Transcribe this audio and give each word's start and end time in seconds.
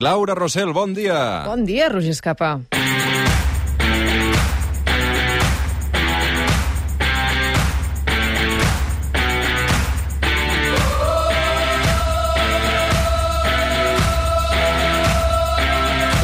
Laura 0.00 0.32
Rossell, 0.32 0.70
bon 0.70 0.92
dia. 0.94 1.42
Bon 1.42 1.64
dia, 1.66 1.88
Roger 1.90 2.14
Escapa. 2.14 2.62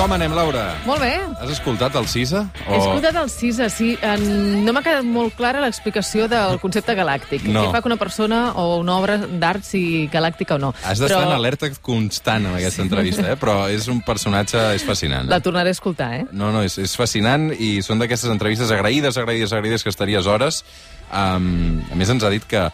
Com 0.04 0.12
anem, 0.12 0.34
Laura? 0.36 0.66
Molt 0.84 1.00
bé. 1.00 1.14
Has 1.40 1.48
escoltat 1.54 1.94
el 1.96 2.04
CISA? 2.12 2.42
He 2.66 2.76
escoltat 2.76 3.16
el 3.16 3.30
CISA, 3.32 3.70
sí. 3.72 3.94
En... 4.04 4.20
No 4.66 4.74
m'ha 4.76 4.82
quedat 4.84 5.06
molt 5.08 5.32
clara 5.38 5.62
l'explicació 5.64 6.26
del 6.28 6.58
concepte 6.60 6.92
galàctic. 6.98 7.46
No. 7.48 7.62
Què 7.64 7.72
fa 7.72 7.80
que 7.80 7.88
una 7.88 7.96
persona 7.96 8.42
o 8.60 8.66
una 8.82 8.98
obra 9.00 9.16
d'art 9.16 9.64
sigui 9.64 10.02
galàctica 10.12 10.58
o 10.58 10.60
no. 10.60 10.74
Has 10.84 11.00
d'estar 11.00 11.22
Però 11.22 11.30
en 11.30 11.32
alerta 11.38 11.72
constant 11.80 12.50
en 12.50 12.58
aquesta 12.58 12.84
entrevista, 12.84 13.24
eh? 13.32 13.38
però 13.40 13.62
és 13.72 13.88
un 13.88 14.04
personatge 14.04 14.60
és 14.76 14.84
fascinant. 14.84 15.32
La 15.32 15.40
tornaré 15.40 15.72
a 15.72 15.78
escoltar, 15.78 16.10
eh? 16.18 16.26
No, 16.36 16.52
no, 16.52 16.60
és, 16.68 16.76
és 16.84 17.00
fascinant 17.00 17.54
i 17.56 17.78
són 17.80 18.04
d'aquestes 18.04 18.28
entrevistes 18.28 18.76
agraïdes, 18.76 19.16
agraïdes, 19.16 19.56
agraïdes, 19.56 19.88
que 19.88 19.94
estaries 19.94 20.28
hores. 20.28 20.66
Um, 21.08 21.80
a 21.88 21.96
més, 21.96 22.12
ens 22.12 22.28
ha 22.28 22.36
dit 22.36 22.44
que 22.44 22.68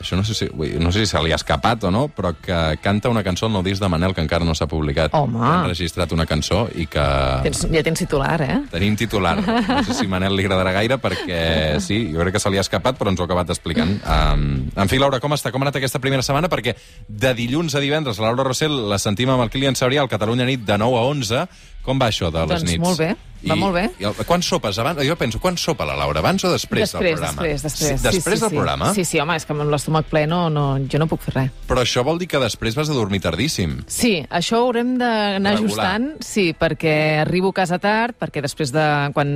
això 0.00 0.16
no 0.16 0.24
sé, 0.24 0.34
si, 0.34 0.46
no 0.78 0.92
sé 0.92 1.04
si 1.04 1.10
se 1.10 1.20
li 1.24 1.32
ha 1.32 1.38
escapat 1.38 1.84
o 1.88 1.90
no, 1.90 2.06
però 2.14 2.32
que 2.38 2.78
canta 2.82 3.10
una 3.10 3.24
cançó 3.26 3.48
al 3.48 3.54
nou 3.56 3.64
disc 3.66 3.82
de 3.82 3.90
Manel 3.90 4.14
que 4.14 4.22
encara 4.22 4.46
no 4.46 4.54
s'ha 4.54 4.68
publicat. 4.70 5.14
Home. 5.18 5.40
Han 5.42 5.68
registrat 5.70 6.12
una 6.14 6.26
cançó 6.26 6.66
i 6.78 6.86
que... 6.90 7.06
Tens, 7.46 7.64
ja 7.72 7.82
tens 7.86 8.04
titular, 8.04 8.36
eh? 8.44 8.58
Tenim 8.70 8.96
titular. 8.98 9.36
No 9.42 9.82
sé 9.86 9.96
si 9.98 10.06
Manel 10.10 10.36
li 10.38 10.46
agradarà 10.46 10.72
gaire, 10.76 11.00
perquè 11.02 11.40
sí, 11.82 12.00
jo 12.12 12.22
crec 12.22 12.36
que 12.38 12.42
se 12.42 12.52
li 12.52 12.60
ha 12.60 12.64
escapat, 12.64 12.98
però 12.98 13.12
ens 13.12 13.20
ho 13.20 13.26
ha 13.26 13.28
acabat 13.30 13.50
explicant. 13.54 13.96
Um, 14.04 14.68
en 14.76 14.90
fi, 14.90 15.00
Laura, 15.02 15.20
com 15.22 15.34
està? 15.34 15.52
Com 15.54 15.62
ha 15.62 15.68
anat 15.68 15.80
aquesta 15.80 16.02
primera 16.02 16.24
setmana? 16.26 16.50
Perquè 16.52 16.76
de 17.08 17.34
dilluns 17.38 17.74
a 17.74 17.82
divendres, 17.82 18.20
la 18.22 18.30
Laura 18.30 18.46
Rossell 18.46 18.74
la 18.90 19.00
sentim 19.02 19.32
amb 19.34 19.44
el 19.44 19.50
Kilian 19.50 19.78
Sabrià 19.78 20.04
al 20.04 20.12
Catalunya 20.12 20.46
Nit 20.48 20.62
de 20.68 20.78
9 20.78 20.98
a 20.98 21.08
11. 21.10 21.48
Com 21.88 22.00
va 22.00 22.10
això 22.12 22.28
de 22.34 22.44
les 22.44 22.60
Doncs 22.60 22.68
nits? 22.68 22.82
molt 22.84 23.00
bé, 23.00 23.14
va 23.48 23.54
molt 23.56 23.74
bé. 23.78 23.84
I 24.02 24.04
el, 24.08 24.16
quan 24.26 24.42
sopes? 24.42 24.76
Abans, 24.82 24.98
jo 25.06 25.14
penso, 25.16 25.38
quan 25.40 25.56
sopa 25.56 25.86
la 25.88 25.94
Laura? 25.96 26.20
Abans 26.20 26.42
o 26.44 26.50
després, 26.52 26.82
després, 26.90 26.92
del 26.92 27.14
programa? 27.14 27.42
després, 27.46 27.62
després. 27.64 28.00
Sí, 28.00 28.04
després 28.04 28.38
sí, 28.38 28.42
del 28.42 28.50
sí. 28.50 28.56
programa? 28.58 28.90
Sí, 28.96 29.04
sí, 29.08 29.20
home, 29.22 29.36
és 29.38 29.46
que 29.46 29.54
amb 29.54 29.64
l'estómac 29.72 30.08
ple 30.10 30.24
no, 30.28 30.40
no, 30.52 30.64
jo 30.90 31.00
no 31.00 31.06
puc 31.08 31.22
fer 31.24 31.34
res. 31.36 31.54
Però 31.70 31.80
això 31.84 32.02
vol 32.04 32.18
dir 32.20 32.28
que 32.28 32.40
després 32.42 32.76
vas 32.76 32.90
a 32.90 32.96
dormir 32.96 33.22
tardíssim. 33.24 33.78
Sí, 33.86 34.12
això 34.28 34.60
haurem 34.66 34.96
d'anar 35.00 35.54
ajustant, 35.56 36.10
sí, 36.24 36.50
perquè 36.58 36.94
arribo 37.22 37.54
a 37.54 37.58
casa 37.62 37.78
tard, 37.80 38.18
perquè 38.20 38.42
després 38.44 38.74
de... 38.74 38.84
quan 39.16 39.32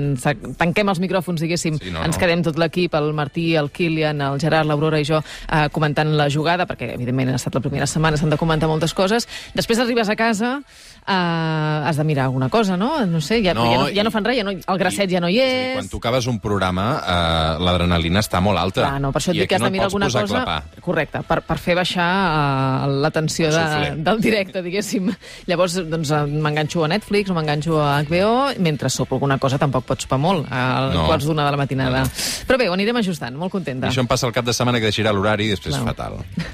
tanquem 0.61 0.93
els 0.93 1.01
micròfons, 1.07 1.41
diguéssim, 1.47 1.79
Sí, 1.81 1.95
no, 1.95 2.03
ens 2.05 2.19
no. 2.19 2.21
quedem 2.21 2.43
tot 2.45 2.59
l'equip, 2.61 2.93
el 2.99 3.13
Martí, 3.17 3.55
el 3.57 3.71
Kilian, 3.73 4.21
el 4.21 4.41
Gerard, 4.43 4.69
l'Aurora 4.69 5.01
i 5.01 5.07
jo, 5.09 5.23
eh, 5.49 5.69
comentant 5.73 6.11
la 6.19 6.29
jugada, 6.29 6.67
perquè 6.69 6.91
evidentment 6.99 7.33
ha 7.33 7.39
estat 7.41 7.57
la 7.57 7.65
primera 7.65 7.87
setmana, 7.89 8.21
s'han 8.21 8.35
de 8.35 8.41
comentar 8.41 8.69
moltes 8.69 8.93
coses. 8.99 9.29
Després 9.55 9.79
arribes 9.81 10.11
a 10.13 10.19
casa, 10.19 10.59
eh, 11.07 11.13
has 11.89 11.97
de 11.97 12.05
mirar 12.05 12.27
alguna 12.29 12.42
cosa, 12.49 12.77
no? 12.77 13.05
No 13.07 13.21
sé, 13.21 13.43
ja 13.45 13.53
No, 13.55 13.65
no, 13.65 13.71
ja, 13.73 13.79
no, 13.79 13.89
ja 13.89 14.01
i- 14.01 14.05
no 14.05 14.11
fan 14.11 14.25
res, 14.25 14.37
ja 14.39 14.45
no, 14.45 14.51
el 14.51 14.79
grasset 14.79 15.11
ja 15.11 15.21
no 15.21 15.29
hi 15.29 15.39
És 15.39 15.45
dir, 15.51 15.61
és... 15.69 15.75
quan 15.77 15.89
tu 15.89 15.97
acabes 15.99 16.27
un 16.27 16.39
programa, 16.41 16.87
eh, 17.05 17.63
l'adrenalina 17.63 18.21
està 18.21 18.41
molt 18.41 18.59
alta. 18.59 18.83
Clar, 18.89 19.01
no, 19.01 19.13
per 19.13 19.21
això 19.21 19.31
et 19.33 19.37
I 19.37 19.41
dic 19.41 19.49
que 19.51 19.55
has 19.57 19.61
no 19.63 19.67
de 19.67 19.73
mirar 19.77 19.87
alguna 19.87 20.07
cosa... 20.07 20.25
clapar. 20.27 20.63
Correcte, 20.81 21.23
per, 21.29 21.41
per 21.43 21.59
fer 21.59 21.75
baixar 21.77 22.09
uh, 22.87 22.87
la 23.03 23.11
tensió 23.11 23.51
de, 23.53 23.95
del 24.03 24.21
directe, 24.21 24.63
diguéssim. 24.63 25.11
Llavors, 25.47 25.77
doncs, 25.91 26.11
eh, 26.11 26.23
m'enganxo 26.27 26.85
a 26.85 26.89
Netflix 26.89 27.31
o 27.31 27.35
m'enganxo 27.35 27.81
a 27.83 28.03
HBO, 28.03 28.33
mentre 28.59 28.91
sopo 28.91 29.17
alguna 29.17 29.39
cosa 29.39 29.59
tampoc 29.59 29.85
pots 29.85 30.05
sopar 30.09 30.19
molt, 30.19 30.47
a 30.51 30.91
No. 30.93 31.07
quarts 31.07 31.25
d'una 31.27 31.45
de 31.45 31.51
la 31.51 31.57
matinada. 31.57 32.03
Però 32.49 32.59
bé, 32.59 32.69
ho 32.69 32.73
anirem 32.75 32.97
ajustant, 32.97 33.37
molt 33.37 33.51
I 33.53 33.57
contenta. 33.59 33.89
això 33.89 34.01
em 34.01 34.07
passa 34.07 34.27
el 34.27 34.33
cap 34.33 34.45
de 34.45 34.53
setmana 34.53 34.79
que 34.81 34.87
deixarà 34.91 35.13
l'horari 35.13 35.47
i 35.47 35.51
després 35.55 35.77
fatal. 35.77 36.19
És 36.21 36.35
fatal, 36.37 36.52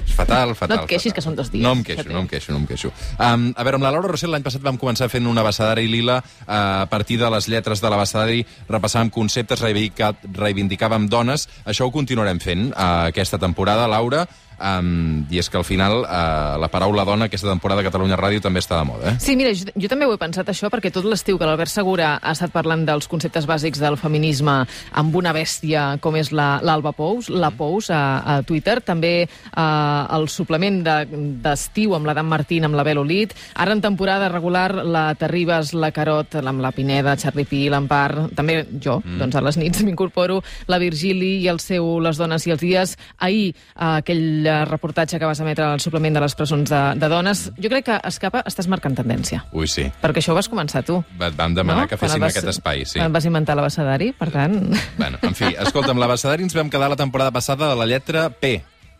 fatal. 0.55 0.83
No 0.83 0.83
et 0.83 0.91
queixis, 0.91 1.11
fatal. 1.11 1.15
que 1.15 1.25
són 1.25 1.37
dos 1.39 1.51
dies, 1.53 1.63
No 1.63 1.73
em 1.77 1.83
que 1.83 1.95
queixo, 1.95 2.09
no 2.11 2.23
em 2.23 2.27
queixo, 2.27 2.51
no 2.53 2.59
em 2.61 2.67
queixo. 2.69 2.91
Um, 3.17 3.49
a 3.55 3.63
veure, 3.67 3.79
amb 3.79 3.87
la 3.87 3.93
Laura 3.95 4.11
Rossell 4.11 4.33
l'any 4.33 4.45
passat 4.45 4.65
vam 4.65 4.77
començar 4.81 5.09
fent 5.11 5.27
una 5.29 5.43
abecedari 5.45 5.87
lila 5.91 6.19
uh, 6.19 6.83
a 6.83 6.87
partir 6.91 7.19
de 7.21 7.29
les 7.31 7.47
lletres 7.51 7.81
de 7.81 7.89
l'abecedari, 7.91 8.43
repassàvem 8.69 9.11
conceptes, 9.13 9.63
reivindicàvem 9.63 11.09
dones. 11.09 11.47
Això 11.65 11.87
ho 11.87 11.95
continuarem 11.95 12.41
fent 12.43 12.69
uh, 12.71 13.09
aquesta 13.09 13.39
temporada, 13.41 13.87
Laura. 13.87 14.27
Um, 14.59 15.25
I 15.31 15.39
és 15.39 15.47
que 15.49 15.57
al 15.57 15.63
final 15.63 16.01
uh, 16.03 16.57
la 16.59 16.67
paraula 16.71 17.05
dona 17.07 17.29
aquesta 17.29 17.47
temporada 17.49 17.81
a 17.81 17.87
Catalunya 17.87 18.17
Ràdio 18.19 18.41
també 18.43 18.59
està 18.59 18.77
de 18.79 18.85
moda, 18.89 19.13
eh? 19.13 19.15
Sí, 19.23 19.35
mira, 19.39 19.53
jo, 19.55 19.69
jo 19.73 19.87
també 19.91 20.05
ho 20.05 20.13
he 20.13 20.19
pensat 20.19 20.49
això, 20.51 20.67
perquè 20.73 20.91
tot 20.91 21.05
l'estiu 21.07 21.37
que 21.39 21.47
l'Albert 21.47 21.71
Segura 21.71 22.17
ha 22.19 22.33
estat 22.35 22.51
parlant 22.51 22.83
dels 22.87 23.07
conceptes 23.07 23.47
bàsics 23.47 23.79
del 23.79 23.95
feminisme 23.97 24.57
amb 24.99 25.15
una 25.15 25.31
bèstia 25.35 25.99
com 26.03 26.17
és 26.19 26.31
la- 26.35 26.59
l'Alba 26.65 26.91
Pous, 26.97 27.29
la 27.31 27.51
Pous 27.55 27.89
a, 27.95 28.01
a 28.19 28.41
Twitter, 28.43 28.79
també 28.83 29.13
eh, 29.23 30.15
el 30.17 30.27
suplement 30.29 30.81
de- 30.83 31.23
d'estiu 31.43 31.95
amb 31.95 32.05
la 32.09 32.13
Dan 32.17 32.27
Martín, 32.27 32.65
amb 32.67 32.75
la 32.75 32.83
Bel 32.83 32.97
Olit, 33.01 33.33
ara 33.55 33.71
en 33.75 33.81
temporada 33.81 34.27
regular 34.29 34.73
la 34.85 35.13
Terribas, 35.15 35.73
la 35.73 35.91
Carot, 35.95 36.35
amb 36.43 36.59
la 36.61 36.71
Pineda, 36.75 37.15
Charlie 37.17 37.45
Pi, 37.47 37.63
l'Empar, 37.71 38.29
també 38.35 38.65
jo, 38.81 38.99
mm. 39.03 39.17
doncs 39.23 39.35
a 39.39 39.45
les 39.45 39.57
nits 39.61 39.83
m'incorporo, 39.87 40.41
la 40.67 40.79
Virgili 40.81 41.37
i 41.43 41.47
el 41.47 41.59
seu 41.63 41.99
Les 42.03 42.17
dones 42.17 42.45
i 42.47 42.51
els 42.53 42.61
dies. 42.61 42.95
Ahir, 43.19 43.53
eh, 43.53 43.95
aquell 44.01 44.48
reportatge 44.69 45.19
que 45.19 45.25
vas 45.29 45.39
emetre 45.43 45.65
al 45.65 45.79
suplement 45.83 46.15
de 46.17 46.21
les 46.23 46.35
presons 46.35 46.69
de, 46.69 46.79
de 46.99 47.09
dones, 47.11 47.45
jo 47.57 47.69
crec 47.71 47.85
que, 47.89 47.97
Escapa, 48.09 48.41
estàs 48.49 48.67
marcant 48.71 48.95
tendència. 48.97 49.43
Ui, 49.53 49.67
sí. 49.71 49.85
Perquè 50.01 50.23
això 50.23 50.33
ho 50.33 50.37
vas 50.39 50.49
començar 50.51 50.83
tu. 50.87 50.99
Va- 51.19 51.31
Vam 51.35 51.53
demanar 51.57 51.87
que 51.87 51.97
Quan 51.97 52.07
féssim 52.09 52.21
vas- 52.25 52.33
aquest 52.35 52.49
espai, 52.55 52.85
sí. 52.85 52.99
quan 52.99 53.13
Vas 53.13 53.25
inventar 53.29 53.55
l'abecedari, 53.59 54.11
per 54.17 54.29
tant... 54.33 54.57
Bueno, 54.97 55.17
en 55.21 55.35
fi, 55.37 55.53
escolta'm, 55.57 55.97
l'abecedari 56.01 56.43
ens 56.47 56.55
vam 56.57 56.69
quedar 56.69 56.89
la 56.89 56.97
temporada 56.99 57.31
passada 57.31 57.69
de 57.69 57.75
la 57.79 57.85
lletra 57.89 58.29
P. 58.29 58.57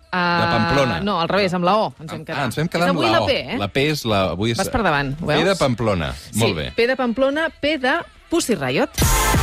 Uh, 0.09 0.13
Pamplona. 0.13 0.99
No, 1.05 1.19
al 1.21 1.29
revés, 1.29 1.53
amb 1.53 1.65
la 1.67 1.75
O 1.77 1.89
ens 2.01 2.11
vam 2.11 2.23
quedar. 2.25 2.39
Ah, 2.41 2.45
ens 2.49 2.57
vam 2.57 2.67
quedar 2.71 2.89
amb 2.89 3.01
la 3.03 3.11
la 3.11 3.19
O. 3.21 3.27
P, 3.29 3.35
eh? 3.53 3.57
La 3.61 3.67
P 3.69 3.83
és 3.91 4.05
la... 4.09 4.23
Avui 4.33 4.55
és... 4.55 4.57
Vas 4.57 4.71
per 4.73 4.81
davant, 4.81 5.13
ho 5.21 5.27
P 5.29 5.37
de 5.37 5.43
veus? 5.51 5.59
Pamplona. 5.61 6.13
sí, 6.31 6.39
Molt 6.41 6.57
bé. 6.57 6.71
P 6.75 6.87
de 6.89 6.95
Pamplona, 6.97 7.49
P 7.61 7.77
de 7.77 7.99
Pussy 8.29 8.55
Riot. 8.57 9.38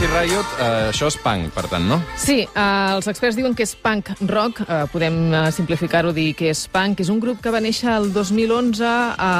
Pussy 0.00 0.12
Riot, 0.16 0.52
eh, 0.56 0.88
això 0.88 1.10
és 1.10 1.16
punk, 1.20 1.50
per 1.52 1.66
tant, 1.68 1.84
no? 1.84 1.98
Sí, 2.16 2.38
eh, 2.48 2.94
els 2.94 3.04
experts 3.10 3.36
diuen 3.36 3.52
que 3.52 3.66
és 3.66 3.74
punk 3.76 4.08
rock, 4.30 4.62
eh, 4.62 4.86
podem 4.88 5.18
eh, 5.28 5.40
simplificar-ho, 5.52 6.14
dir 6.16 6.32
que 6.38 6.48
és 6.54 6.62
punk. 6.72 7.02
És 7.04 7.10
un 7.12 7.20
grup 7.20 7.42
que 7.44 7.52
va 7.52 7.60
néixer 7.60 7.90
el 7.98 8.08
2011 8.14 8.80
a, 8.88 9.34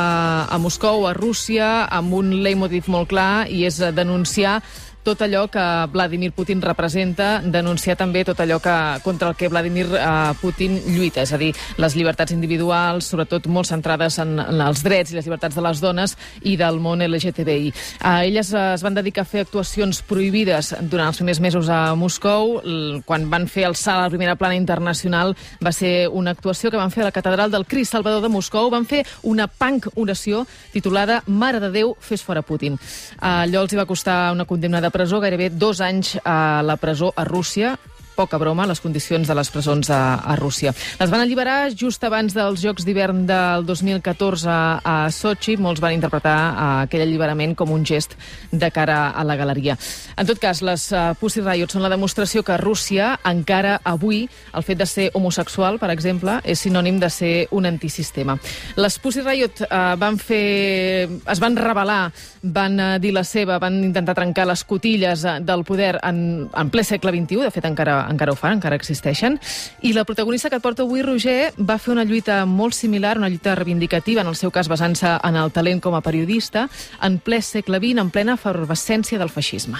a 0.53 0.59
Moscou, 0.60 1.06
a 1.09 1.15
Rússia, 1.16 1.87
amb 1.88 2.12
un 2.12 2.43
leitmotiv 2.44 2.93
molt 2.93 3.09
clar, 3.09 3.48
i 3.48 3.65
és 3.65 3.81
eh, 3.81 3.88
denunciar 3.88 4.59
tot 5.03 5.22
allò 5.22 5.47
que 5.49 5.62
Vladimir 5.93 6.33
Putin 6.33 6.61
representa, 6.62 7.41
denunciar 7.41 7.97
també 7.97 8.25
tot 8.25 8.41
allò 8.41 8.59
que, 8.61 8.77
contra 9.05 9.31
el 9.31 9.37
que 9.37 9.49
Vladimir 9.49 9.87
eh, 9.97 10.33
Putin 10.41 10.77
lluita, 10.94 11.22
és 11.25 11.33
a 11.33 11.38
dir, 11.41 11.50
les 11.81 11.97
llibertats 11.97 12.34
individuals, 12.34 13.09
sobretot 13.09 13.49
molt 13.49 13.71
centrades 13.71 14.19
en, 14.21 14.37
en 14.41 14.60
els 14.65 14.84
drets 14.84 15.12
i 15.12 15.19
les 15.19 15.27
llibertats 15.27 15.56
de 15.56 15.65
les 15.65 15.81
dones 15.81 16.16
i 16.43 16.56
del 16.60 16.81
món 16.83 17.00
LGTBI. 17.05 17.72
Eh, 17.72 18.12
elles 18.28 18.53
eh, 18.53 18.66
es 18.75 18.84
van 18.84 18.99
dedicar 18.99 19.25
a 19.25 19.31
fer 19.31 19.47
actuacions 19.47 20.03
prohibides 20.06 20.75
durant 20.83 21.10
els 21.10 21.21
primers 21.22 21.41
mesos 21.41 21.71
a 21.72 21.94
Moscou. 21.97 22.59
Quan 23.06 23.28
van 23.33 23.49
fer 23.49 23.66
el 23.71 23.77
salt 23.78 24.05
a 24.05 24.09
la 24.09 24.12
primera 24.12 24.37
plana 24.37 24.59
internacional 24.59 25.34
va 25.65 25.72
ser 25.72 26.09
una 26.09 26.34
actuació 26.37 26.71
que 26.71 26.81
van 26.81 26.93
fer 26.93 27.05
a 27.05 27.09
la 27.09 27.16
catedral 27.16 27.50
del 27.50 27.66
Crist 27.66 27.97
Salvador 27.97 28.22
de 28.22 28.33
Moscou. 28.33 28.71
Van 28.71 28.87
fer 28.89 29.05
una 29.22 29.49
punk 29.49 29.89
oració 29.97 30.44
titulada 30.75 31.22
Mare 31.27 31.60
de 31.60 31.72
Déu, 31.72 31.97
fes 32.00 32.22
fora 32.22 32.44
Putin. 32.44 32.78
Allò 33.19 33.65
els 33.65 33.72
hi 33.72 33.81
va 33.81 33.89
costar 33.89 34.19
una 34.34 34.47
condemna 34.49 34.81
de 34.81 34.90
presó, 34.91 35.21
gairebé 35.21 35.51
dos 35.51 35.81
anys 35.81 36.19
a 36.25 36.62
la 36.67 36.77
presó 36.77 37.12
a 37.17 37.25
Rússia, 37.25 37.78
poca 38.21 38.37
broma, 38.37 38.67
les 38.69 38.81
condicions 38.85 39.25
de 39.25 39.35
les 39.37 39.49
presons 39.49 39.89
a, 39.89 40.21
a 40.21 40.37
Rússia. 40.37 40.75
Les 41.01 41.09
van 41.09 41.23
alliberar 41.25 41.71
just 41.73 42.03
abans 42.05 42.35
dels 42.37 42.61
Jocs 42.61 42.85
d'hivern 42.85 43.23
del 43.29 43.65
2014 43.65 44.51
a 44.85 44.97
Sochi. 45.15 45.57
Molts 45.57 45.81
van 45.81 45.95
interpretar 45.97 46.37
eh, 46.51 46.67
aquell 46.85 47.07
alliberament 47.07 47.55
com 47.57 47.73
un 47.73 47.87
gest 47.89 48.19
de 48.53 48.69
cara 48.75 48.99
a 49.17 49.25
la 49.25 49.39
galeria. 49.41 49.79
En 50.21 50.29
tot 50.29 50.41
cas, 50.43 50.61
les 50.67 50.85
uh, 50.93 51.15
Pussy 51.17 51.41
Riot 51.41 51.73
són 51.73 51.85
la 51.85 51.93
demostració 51.93 52.43
que 52.45 52.53
a 52.53 52.59
Rússia, 52.61 53.15
encara 53.25 53.78
avui, 53.89 54.27
el 54.53 54.66
fet 54.66 54.83
de 54.83 54.89
ser 54.91 55.09
homosexual, 55.16 55.81
per 55.81 55.89
exemple, 55.95 56.37
és 56.45 56.61
sinònim 56.61 57.01
de 57.01 57.09
ser 57.13 57.33
un 57.57 57.69
antisistema. 57.71 58.37
Les 58.77 58.99
Pussy 59.01 59.25
Riot 59.25 59.65
uh, 59.65 59.95
van 60.01 60.21
fer... 60.21 61.09
es 61.09 61.41
van 61.41 61.57
rebel·lar, 61.57 62.11
van 62.43 62.77
dir 63.01 63.15
la 63.16 63.25
seva, 63.25 63.57
van 63.63 63.81
intentar 63.87 64.19
trencar 64.19 64.45
les 64.51 64.66
cotilles 64.69 65.25
del 65.47 65.65
poder 65.65 65.95
en, 66.05 66.51
en 66.53 66.73
ple 66.73 66.84
segle 66.84 67.15
XXI, 67.16 67.47
de 67.47 67.55
fet 67.55 67.71
encara, 67.71 68.03
encara 68.10 68.34
ho 68.34 68.39
fan, 68.39 68.59
encara 68.59 68.77
existeixen, 68.77 69.39
i 69.83 69.95
la 69.97 70.04
protagonista 70.04 70.51
que 70.51 70.59
et 70.60 70.65
porto 70.65 70.84
avui, 70.84 71.03
Roger, 71.07 71.53
va 71.57 71.78
fer 71.78 71.95
una 71.95 72.04
lluita 72.04 72.42
molt 72.47 72.74
similar, 72.77 73.16
una 73.18 73.30
lluita 73.30 73.54
reivindicativa, 73.54 74.21
en 74.21 74.28
el 74.28 74.36
seu 74.36 74.51
cas 74.51 74.68
basant-se 74.68 75.16
en 75.22 75.41
el 75.41 75.53
talent 75.54 75.80
com 75.80 75.95
a 75.95 76.03
periodista, 76.04 76.68
en 77.01 77.18
ple 77.22 77.41
segle 77.42 77.80
XX, 77.80 78.03
en 78.03 78.10
plena 78.10 78.36
efervescència 78.39 79.18
del 79.18 79.33
feixisme. 79.33 79.78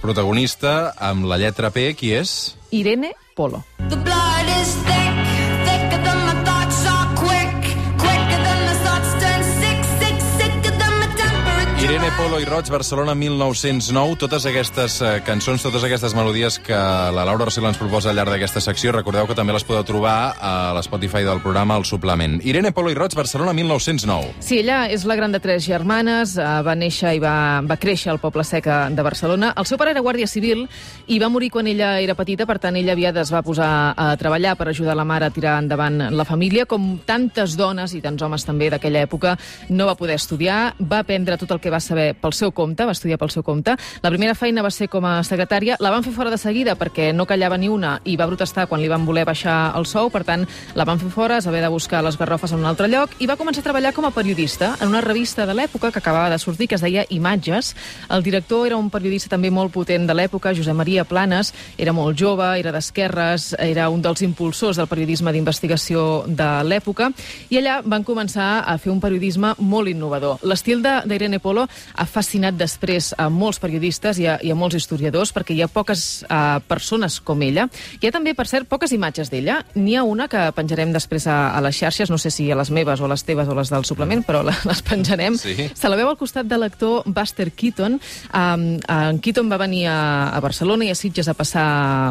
Protagonista 0.00 0.94
amb 0.96 1.26
la 1.28 1.36
lletra 1.36 1.68
P, 1.74 1.90
qui 1.96 2.14
és? 2.16 2.54
Irene 2.70 3.12
Polo. 3.36 3.64
The 3.90 3.96
blood 3.96 4.48
is 4.60 4.72
thick, 4.86 5.18
thicker 5.66 6.00
than 6.04 6.20
my 6.24 6.36
thoughts 6.46 6.80
are 6.88 7.08
quick, 7.20 7.68
quicker 8.00 8.40
than 8.46 8.60
my 8.64 8.76
thoughts 8.84 9.12
turn 9.20 9.44
sick, 9.60 9.84
sick, 10.00 10.16
sicker 10.38 10.72
than 10.78 10.94
my 11.02 11.08
temperature. 11.20 11.84
Irene 11.84 12.09
Polo 12.20 12.36
i 12.36 12.44
Roig, 12.44 12.68
Barcelona 12.68 13.14
1909. 13.16 14.18
Totes 14.20 14.44
aquestes 14.44 14.98
eh, 15.00 15.10
cançons, 15.24 15.62
totes 15.64 15.86
aquestes 15.86 16.12
melodies 16.12 16.58
que 16.60 16.76
la 16.76 17.22
Laura 17.24 17.46
Rossell 17.46 17.64
ens 17.64 17.78
proposa 17.80 18.10
al 18.10 18.18
llarg 18.18 18.34
d'aquesta 18.34 18.60
secció, 18.60 18.92
recordeu 18.92 19.24
que 19.24 19.36
també 19.38 19.54
les 19.56 19.64
podeu 19.64 19.86
trobar 19.88 20.34
a 20.36 20.50
l'Spotify 20.76 21.24
del 21.24 21.40
programa 21.40 21.78
al 21.80 21.86
suplement. 21.88 22.36
Irene 22.44 22.74
Polo 22.76 22.92
i 22.92 22.98
Roig, 22.98 23.16
Barcelona 23.16 23.54
1909. 23.56 24.34
Sí, 24.44 24.58
ella 24.60 24.82
és 24.92 25.06
la 25.08 25.16
gran 25.16 25.32
de 25.32 25.40
tres 25.40 25.64
germanes, 25.64 26.34
eh, 26.36 26.44
va 26.66 26.74
néixer 26.76 27.14
i 27.16 27.22
va, 27.24 27.62
va 27.64 27.78
créixer 27.80 28.12
al 28.12 28.20
Poble 28.20 28.44
Seca 28.44 28.82
de 28.92 29.06
Barcelona. 29.06 29.54
El 29.56 29.64
seu 29.64 29.80
pare 29.80 29.96
era 29.96 30.04
guàrdia 30.04 30.28
civil 30.28 30.66
i 31.08 31.22
va 31.24 31.32
morir 31.32 31.48
quan 31.56 31.72
ella 31.72 31.94
era 32.04 32.18
petita, 32.20 32.44
per 32.44 32.58
tant 32.60 32.76
ella 32.76 32.92
aviat 32.92 33.16
es 33.24 33.32
va 33.32 33.40
posar 33.40 33.70
a 33.96 34.10
treballar 34.20 34.58
per 34.60 34.68
ajudar 34.74 34.98
la 34.98 35.08
mare 35.08 35.30
a 35.30 35.32
tirar 35.32 35.56
endavant 35.64 36.10
la 36.12 36.28
família. 36.28 36.68
Com 36.68 36.98
tantes 37.00 37.56
dones 37.56 37.96
i 37.96 38.04
tants 38.04 38.20
homes 38.20 38.44
també 38.44 38.68
d'aquella 38.68 39.08
època, 39.08 39.38
no 39.72 39.88
va 39.88 39.96
poder 39.96 40.20
estudiar, 40.20 40.76
va 40.84 41.00
aprendre 41.00 41.40
tot 41.40 41.56
el 41.56 41.64
que 41.64 41.72
va 41.72 41.80
saber 41.80 42.09
pel 42.14 42.34
seu 42.36 42.52
compte, 42.52 42.84
va 42.86 42.92
estudiar 42.96 43.18
pel 43.18 43.30
seu 43.30 43.42
compte. 43.42 43.76
La 44.02 44.10
primera 44.10 44.34
feina 44.34 44.62
va 44.62 44.70
ser 44.70 44.88
com 44.88 45.04
a 45.04 45.20
secretària, 45.26 45.76
la 45.80 45.90
van 45.90 46.04
fer 46.06 46.12
fora 46.12 46.30
de 46.30 46.38
seguida 46.38 46.76
perquè 46.78 47.10
no 47.14 47.26
callava 47.26 47.58
ni 47.58 47.68
una 47.68 47.98
i 48.04 48.16
va 48.16 48.28
protestar 48.28 48.66
quan 48.68 48.80
li 48.82 48.88
van 48.88 49.06
voler 49.06 49.24
baixar 49.28 49.72
el 49.78 49.86
sou, 49.86 50.10
per 50.10 50.24
tant, 50.24 50.46
la 50.74 50.86
van 50.88 51.00
fer 51.00 51.10
fora, 51.10 51.38
es 51.38 51.46
va 51.46 51.52
haver 51.54 51.62
de 51.64 51.72
buscar 51.72 52.02
les 52.04 52.18
garrofes 52.18 52.52
en 52.52 52.60
un 52.60 52.68
altre 52.70 52.88
lloc 52.88 53.14
i 53.20 53.28
va 53.30 53.38
començar 53.40 53.64
a 53.64 53.68
treballar 53.68 53.92
com 53.96 54.06
a 54.06 54.12
periodista 54.14 54.74
en 54.80 54.88
una 54.88 55.00
revista 55.04 55.46
de 55.46 55.54
l'època 55.54 55.90
que 55.92 55.98
acabava 55.98 56.30
de 56.30 56.38
sortir, 56.38 56.68
que 56.68 56.76
es 56.76 56.84
deia 56.84 57.04
Imatges. 57.10 57.74
El 58.10 58.22
director 58.22 58.66
era 58.66 58.76
un 58.76 58.90
periodista 58.90 59.30
també 59.30 59.50
molt 59.50 59.72
potent 59.74 60.06
de 60.06 60.14
l'època, 60.16 60.54
Josep 60.56 60.76
Maria 60.76 61.04
Planes, 61.04 61.52
era 61.78 61.92
molt 61.92 62.18
jove, 62.18 62.46
era 62.58 62.72
d'esquerres, 62.72 63.54
era 63.58 63.88
un 63.90 64.02
dels 64.02 64.22
impulsors 64.26 64.78
del 64.80 64.88
periodisme 64.90 65.32
d'investigació 65.32 66.24
de 66.26 66.48
l'època, 66.66 67.10
i 67.50 67.60
allà 67.60 67.80
van 67.84 68.04
començar 68.04 68.64
a 68.66 68.76
fer 68.78 68.92
un 68.92 69.00
periodisme 69.00 69.54
molt 69.58 69.90
innovador. 69.90 70.40
L'estil 70.42 70.82
d'Irene 70.82 71.40
Polo 71.40 71.66
ha 72.00 72.06
fascinat 72.08 72.56
després 72.56 73.12
a 73.20 73.28
molts 73.32 73.60
periodistes 73.60 74.18
i 74.22 74.26
a, 74.30 74.38
i 74.40 74.52
a 74.52 74.56
molts 74.56 74.78
historiadors, 74.78 75.34
perquè 75.36 75.54
hi 75.54 75.60
ha 75.62 75.68
poques 75.68 76.24
uh, 76.24 76.58
persones 76.64 77.18
com 77.20 77.42
ella. 77.44 77.66
Hi 78.00 78.08
ha 78.08 78.14
també, 78.14 78.32
per 78.36 78.46
cert, 78.48 78.68
poques 78.70 78.94
imatges 78.96 79.30
d'ella. 79.32 79.60
N'hi 79.76 79.98
ha 79.98 80.04
una 80.08 80.28
que 80.32 80.46
penjarem 80.56 80.94
després 80.94 81.28
a, 81.28 81.52
a 81.52 81.60
les 81.64 81.76
xarxes, 81.76 82.10
no 82.12 82.18
sé 82.18 82.32
si 82.32 82.48
a 82.50 82.56
les 82.56 82.72
meves 82.72 83.00
o 83.00 83.08
a 83.08 83.10
les 83.12 83.24
teves 83.28 83.48
o 83.48 83.54
a 83.54 83.58
les 83.60 83.72
del 83.72 83.84
suplement, 83.88 84.24
però 84.24 84.42
la, 84.46 84.56
les 84.70 84.80
penjarem. 84.86 85.36
Sí. 85.40 85.68
Se 85.76 85.90
la 85.92 85.98
veu 86.00 86.08
al 86.08 86.18
costat 86.20 86.48
de 86.48 86.58
l'actor 86.60 87.04
Buster 87.06 87.50
Keaton. 87.52 87.98
Um, 88.32 88.64
en 88.80 89.20
Keaton 89.20 89.52
va 89.52 89.60
venir 89.60 89.84
a, 89.92 89.98
a 90.32 90.40
Barcelona 90.40 90.88
i 90.88 90.94
a 90.94 90.96
Sitges 90.98 91.28
a 91.28 91.36
passar 91.36 91.66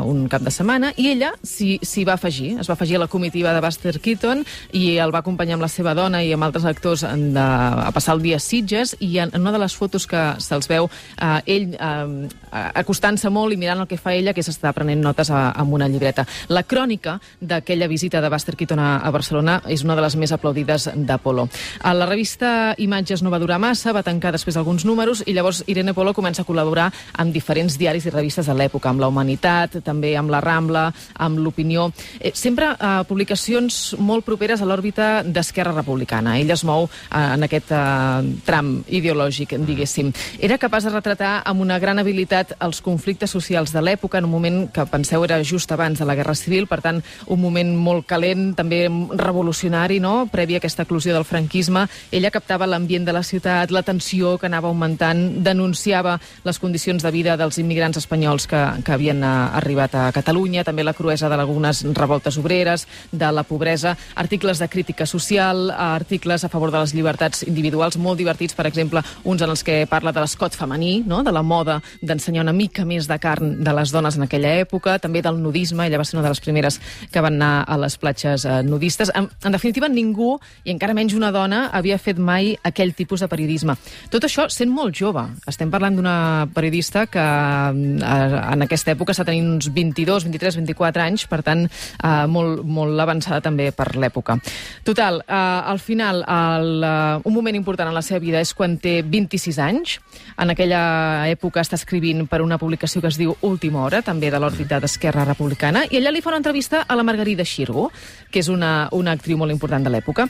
un 0.05 0.27
cap 0.29 0.45
de 0.45 0.53
setmana 0.53 0.93
i 0.97 1.09
ella 1.15 1.33
s'hi 1.41 2.05
va 2.05 2.19
afegir. 2.19 2.53
Es 2.61 2.69
va 2.69 2.77
afegir 2.77 2.99
a 2.99 3.03
la 3.05 3.09
comitiva 3.09 3.55
de 3.55 3.65
Buster 3.65 3.97
Keaton 3.97 4.45
i 4.77 4.99
el 5.01 5.15
va 5.15 5.23
acompanyar 5.23 5.57
amb 5.57 5.65
la 5.65 5.71
seva 5.71 5.95
dona 5.97 6.21
i 6.21 6.33
amb 6.35 6.45
altres 6.45 6.67
actors 6.69 7.05
de, 7.07 7.41
a 7.41 7.89
passar 7.95 8.17
el 8.17 8.23
dia 8.25 8.37
a 8.37 8.43
Sitges 8.43 8.95
i 8.99 9.15
en, 9.17 9.33
en 9.33 9.41
una 9.41 9.55
de 9.55 9.63
les 9.63 9.78
fotos 9.79 10.07
que 10.09 10.21
se'ls 10.43 10.69
veu 10.69 10.89
eh, 10.89 11.55
ell 11.55 11.73
eh, 11.73 12.27
acostant-se 12.51 13.31
molt 13.33 13.53
i 13.53 13.59
mirant 13.59 13.83
el 13.83 13.89
que 13.89 13.99
fa 13.99 14.13
ella, 14.17 14.33
que 14.33 14.43
és 14.43 14.51
estar 14.51 14.73
prenent 14.75 15.01
notes 15.03 15.31
amb 15.31 15.73
una 15.73 15.87
llibreta. 15.87 16.25
La 16.49 16.63
crònica 16.63 17.17
d'aquella 17.39 17.87
visita 17.87 18.21
de 18.21 18.29
Buster 18.29 18.55
Keaton 18.59 18.79
a, 18.81 18.89
a 18.99 19.11
Barcelona 19.13 19.59
és 19.69 19.83
una 19.85 19.95
de 19.95 20.03
les 20.05 20.15
més 20.19 20.33
aplaudides 20.35 20.89
d'Apolo. 21.07 21.47
A 21.81 21.93
la 21.95 22.07
revista 22.09 22.75
Imatges 22.77 23.23
no 23.23 23.31
va 23.33 23.41
durar 23.41 23.59
massa, 23.61 23.93
va 23.95 24.03
tancar 24.05 24.33
després 24.35 24.57
alguns 24.57 24.85
números 24.85 25.23
i 25.25 25.35
llavors 25.37 25.63
Irene 25.67 25.93
Polo 25.93 26.13
comença 26.17 26.43
a 26.43 26.47
col·laborar 26.47 26.89
amb 27.21 27.33
diferents 27.35 27.77
diaris 27.79 28.07
i 28.07 28.13
revistes 28.13 28.49
de 28.49 28.55
l'època, 28.57 28.89
amb 28.89 29.03
La 29.03 29.09
Humanitat, 29.11 29.79
també 29.85 30.15
amb 30.17 30.33
La 30.33 30.41
Rambla, 30.43 30.89
amb 31.19 31.39
l'Opinió. 31.43 31.89
Eh, 32.19 32.33
sempre 32.35 32.71
eh, 32.73 32.91
publicacions 33.09 33.95
molt 33.99 34.25
properes 34.27 34.61
a 34.61 34.67
l'òrbita 34.69 35.09
d'Esquerra 35.25 35.75
Republicana. 35.75 36.37
Ell 36.39 36.51
es 36.55 36.65
mou 36.67 36.87
eh, 36.89 37.19
en 37.19 37.45
aquest 37.47 37.73
eh, 37.75 38.33
tram 38.47 38.79
ideològic, 38.87 39.55
diguéssim. 39.69 40.11
Era 40.39 40.57
capaç 40.57 40.87
de 40.87 40.93
retratar 40.93 41.39
amb 41.45 41.61
una 41.61 41.79
gran 41.79 41.99
habilitat 42.01 42.55
els 42.59 42.81
conflictes 42.81 43.31
socials 43.31 43.73
de 43.75 43.83
l'època, 43.83 44.19
en 44.19 44.27
un 44.27 44.33
moment 44.33 44.59
que 44.73 44.85
penseu 44.89 45.23
era 45.23 45.39
just 45.43 45.71
abans 45.71 45.99
de 45.99 46.07
la 46.07 46.15
Guerra 46.17 46.35
Civil, 46.35 46.67
per 46.67 46.81
tant, 46.81 47.01
un 47.27 47.41
moment 47.41 47.75
molt 47.77 48.07
calent, 48.09 48.53
també 48.57 48.87
revolucionari, 48.89 49.99
no?, 50.03 50.27
previ 50.31 50.57
a 50.57 50.61
aquesta 50.63 50.83
eclosió 50.83 51.13
del 51.13 51.27
franquisme. 51.27 51.85
Ella 52.11 52.31
captava 52.31 52.67
l'ambient 52.67 53.05
de 53.05 53.15
la 53.15 53.23
ciutat, 53.23 53.71
la 53.71 53.83
tensió 53.83 54.37
que 54.37 54.49
anava 54.49 54.69
augmentant, 54.69 55.43
denunciava 55.43 56.17
les 56.43 56.59
condicions 56.59 57.03
de 57.03 57.11
vida 57.11 57.37
dels 57.37 57.59
immigrants 57.61 57.99
espanyols 58.01 58.47
que, 58.49 58.61
que 58.85 58.95
havien 58.95 59.23
eh, 59.23 59.33
arribat 59.59 59.95
a 59.95 60.09
Catalunya, 60.15 60.65
també 60.67 60.83
la 60.83 60.95
cruesa 60.97 61.29
d'algunes 61.29 61.83
revoltes 61.93 62.37
obreres, 62.41 62.87
de 63.11 63.31
la 63.31 63.43
pobresa, 63.43 63.95
articles 64.15 64.59
de 64.59 64.69
crítica 64.69 65.05
social, 65.05 65.69
articles 65.71 66.43
a 66.43 66.49
favor 66.49 66.71
de 66.71 66.81
les 66.81 66.93
llibertats 66.95 67.43
individuals, 67.47 67.97
molt 67.97 68.19
divertits, 68.19 68.55
per 68.57 68.67
exemple, 68.67 69.03
uns 69.23 69.41
en 69.41 69.51
els 69.59 69.65
que 69.67 69.87
parla 69.91 70.13
de 70.15 70.21
l'escot 70.23 70.55
femení, 70.55 71.03
no? 71.07 71.19
de 71.23 71.33
la 71.35 71.43
moda 71.43 71.79
d'ensenyar 72.01 72.45
una 72.45 72.53
mica 72.55 72.85
més 72.87 73.09
de 73.09 73.17
carn 73.19 73.57
de 73.63 73.71
les 73.75 73.91
dones 73.91 74.15
en 74.15 74.23
aquella 74.23 74.53
època, 74.61 74.95
també 75.03 75.21
del 75.25 75.39
nudisme, 75.41 75.87
ella 75.87 75.99
va 75.99 76.05
ser 76.07 76.15
una 76.15 76.23
de 76.23 76.31
les 76.31 76.39
primeres 76.39 76.79
que 77.11 77.19
van 77.21 77.35
anar 77.35 77.65
a 77.67 77.75
les 77.81 77.97
platges 77.99 78.45
eh, 78.45 78.61
nudistes. 78.63 79.11
En, 79.15 79.27
en 79.43 79.55
definitiva, 79.55 79.89
ningú, 79.91 80.37
i 80.63 80.71
encara 80.71 80.95
menys 80.95 81.15
una 81.17 81.31
dona, 81.35 81.65
havia 81.75 81.97
fet 81.99 82.19
mai 82.19 82.53
aquell 82.63 82.93
tipus 82.95 83.25
de 83.25 83.27
periodisme. 83.31 83.75
Tot 84.13 84.23
això 84.23 84.47
sent 84.53 84.71
molt 84.71 84.95
jove. 84.95 85.25
Estem 85.49 85.71
parlant 85.73 85.97
d'una 85.99 86.47
periodista 86.55 87.05
que 87.11 87.19
eh, 87.19 88.39
en 88.39 88.67
aquesta 88.67 88.95
època 88.95 89.15
està 89.15 89.27
tenint 89.27 89.51
uns 89.57 89.67
22, 89.75 90.29
23, 90.29 90.61
24 90.61 91.03
anys, 91.03 91.27
per 91.27 91.41
tant, 91.43 91.65
eh, 91.67 92.15
molt, 92.31 92.63
molt 92.63 93.03
avançada 93.03 93.41
també 93.43 93.73
per 93.75 93.91
l'època. 93.99 94.39
Total, 94.87 95.19
eh, 95.25 95.43
al 95.73 95.83
final, 95.83 96.23
el, 96.23 96.71
eh, 96.79 97.27
un 97.27 97.35
moment 97.35 97.59
important 97.59 97.91
en 97.91 97.99
la 97.99 98.05
seva 98.05 98.23
vida 98.23 98.39
és 98.39 98.55
quan 98.55 98.79
té 98.79 99.01
26 99.39 99.59
anys. 99.63 99.97
En 100.37 100.51
aquella 100.51 101.27
època 101.31 101.63
està 101.63 101.77
escrivint 101.79 102.25
per 102.29 102.41
una 102.43 102.59
publicació 102.59 103.01
que 103.01 103.09
es 103.09 103.17
diu 103.19 103.35
Última 103.41 103.83
Hora, 103.85 104.03
també 104.05 104.29
de 104.31 104.39
l'òrbita 104.39 104.79
d'Esquerra 104.83 105.25
Republicana, 105.27 105.85
i 105.89 105.97
allà 105.97 106.11
li 106.13 106.21
fa 106.21 106.33
una 106.33 106.41
entrevista 106.43 106.83
a 106.87 106.97
la 106.99 107.05
Margarida 107.07 107.45
Xirgo, 107.47 107.89
que 108.31 108.43
és 108.43 108.49
una, 108.51 108.89
una 108.91 109.15
actriu 109.15 109.39
molt 109.39 109.55
important 109.55 109.85
de 109.85 109.93
l'època. 109.93 110.27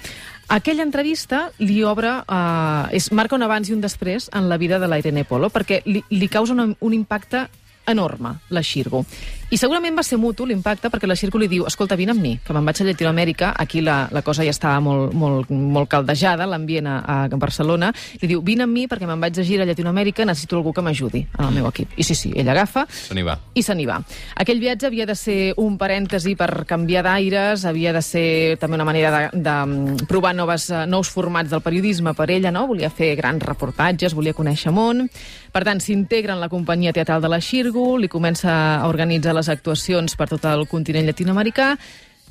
Aquella 0.50 0.86
entrevista 0.86 1.50
li 1.60 1.82
obre, 1.84 2.20
eh, 2.22 2.98
és, 2.98 3.12
marca 3.12 3.38
un 3.38 3.46
abans 3.46 3.70
i 3.70 3.76
un 3.76 3.82
després 3.82 4.30
en 4.34 4.50
la 4.50 4.58
vida 4.58 4.80
de 4.80 4.88
la 4.88 5.00
Irene 5.02 5.26
Polo, 5.26 5.50
perquè 5.50 5.82
li, 5.86 6.04
li 6.10 6.30
causa 6.30 6.54
un, 6.54 6.76
un 6.80 6.94
impacte 6.94 7.48
enorme, 7.90 8.36
la 8.50 8.62
Xirgo. 8.62 9.04
I 9.50 9.58
segurament 9.58 9.96
va 9.98 10.04
ser 10.06 10.20
mutu 10.22 10.46
l'impacte 10.46 10.92
perquè 10.94 11.08
la 11.10 11.16
Xirgo 11.18 11.40
li 11.42 11.48
diu 11.50 11.64
escolta, 11.66 11.96
vine 11.98 12.14
amb 12.14 12.22
mi, 12.22 12.36
que 12.46 12.54
me'n 12.54 12.68
vaig 12.68 12.84
a 12.84 12.86
Llatinoamèrica, 12.86 13.48
aquí 13.58 13.82
la, 13.82 14.04
la 14.14 14.22
cosa 14.22 14.44
ja 14.46 14.54
estava 14.54 14.78
molt, 14.86 15.16
molt, 15.18 15.50
molt 15.50 15.90
caldejada, 15.90 16.46
l'ambient 16.46 16.86
a, 16.86 16.98
a 17.26 17.40
Barcelona, 17.42 17.90
li 18.22 18.30
diu 18.30 18.44
vine 18.46 18.68
amb 18.68 18.78
mi 18.78 18.84
perquè 18.86 19.08
me'n 19.10 19.18
vaig 19.18 19.34
de 19.34 19.46
gira 19.48 19.66
a 19.66 19.70
Llatinoamèrica, 19.70 20.28
necessito 20.30 20.60
algú 20.60 20.70
que 20.78 20.84
m'ajudi 20.86 21.24
en 21.32 21.48
el 21.48 21.56
meu 21.56 21.70
equip. 21.72 21.96
I 21.98 22.06
sí, 22.06 22.14
sí, 22.14 22.30
ell 22.38 22.52
agafa 22.54 22.86
Se 22.94 23.18
va. 23.26 23.40
i 23.58 23.64
se 23.66 23.74
n'hi 23.74 23.88
va. 23.90 23.98
Aquell 24.38 24.62
viatge 24.62 24.86
havia 24.86 25.10
de 25.10 25.16
ser 25.18 25.40
un 25.58 25.80
parèntesi 25.82 26.36
per 26.38 26.68
canviar 26.70 27.08
d'aires, 27.10 27.66
havia 27.66 27.96
de 27.98 28.04
ser 28.06 28.28
també 28.62 28.78
una 28.78 28.86
manera 28.86 29.10
de, 29.16 29.24
de 29.34 29.58
mm, 29.66 30.06
provar 30.14 30.36
noves, 30.38 30.70
eh, 30.70 30.86
nous 30.86 31.10
formats 31.10 31.50
del 31.50 31.66
periodisme 31.66 32.14
per 32.14 32.30
ella, 32.30 32.54
no? 32.54 32.68
Volia 32.70 32.94
fer 32.94 33.16
grans 33.18 33.42
reportatges, 33.42 34.14
volia 34.14 34.38
conèixer 34.38 34.70
món. 34.70 35.08
Per 35.50 35.66
tant, 35.66 35.82
s'integra 35.82 36.36
en 36.38 36.44
la 36.44 36.52
companyia 36.54 36.94
teatral 36.94 37.26
de 37.26 37.34
la 37.34 37.42
Xirgo, 37.42 37.98
li 37.98 38.08
comença 38.08 38.54
a 38.78 38.88
organitzar 38.88 39.34
les 39.40 39.50
actuacions 39.50 40.16
per 40.20 40.30
tot 40.30 40.46
el 40.52 40.68
continent 40.70 41.08
llatinoamericà, 41.08 41.74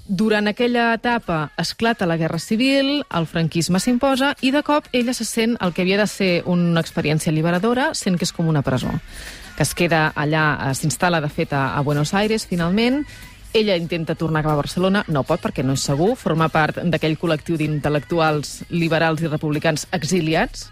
durant 0.09 0.49
aquella 0.49 0.95
etapa 0.95 1.51
esclata 1.61 2.07
la 2.07 2.17
Guerra 2.17 2.39
Civil, 2.41 3.03
el 3.13 3.27
franquisme 3.29 3.77
s'imposa 3.77 4.31
i 4.41 4.49
de 4.51 4.63
cop 4.65 4.87
ella 4.97 5.13
se 5.13 5.27
sent 5.29 5.59
el 5.61 5.75
que 5.77 5.85
havia 5.85 5.99
de 6.01 6.07
ser 6.09 6.31
una 6.49 6.81
experiència 6.81 7.33
liberadora, 7.33 7.91
sent 7.93 8.17
que 8.17 8.25
és 8.25 8.33
com 8.33 8.49
una 8.49 8.65
presó. 8.65 8.89
Que 9.59 9.67
es 9.67 9.75
queda 9.77 10.07
allà, 10.17 10.71
eh, 10.71 10.75
s'instal·la 10.75 11.21
de 11.21 11.29
fet 11.29 11.53
a, 11.53 11.79
Buenos 11.85 12.15
Aires 12.15 12.47
finalment, 12.47 13.05
ella 13.53 13.77
intenta 13.77 14.15
tornar 14.15 14.47
a 14.47 14.57
Barcelona, 14.57 15.05
no 15.09 15.25
pot 15.29 15.45
perquè 15.45 15.63
no 15.63 15.77
és 15.77 15.85
segur, 15.85 16.15
forma 16.17 16.49
part 16.49 16.81
d'aquell 16.85 17.19
col·lectiu 17.21 17.61
d'intel·lectuals 17.61 18.63
liberals 18.71 19.21
i 19.21 19.29
republicans 19.29 19.87
exiliats, 19.93 20.71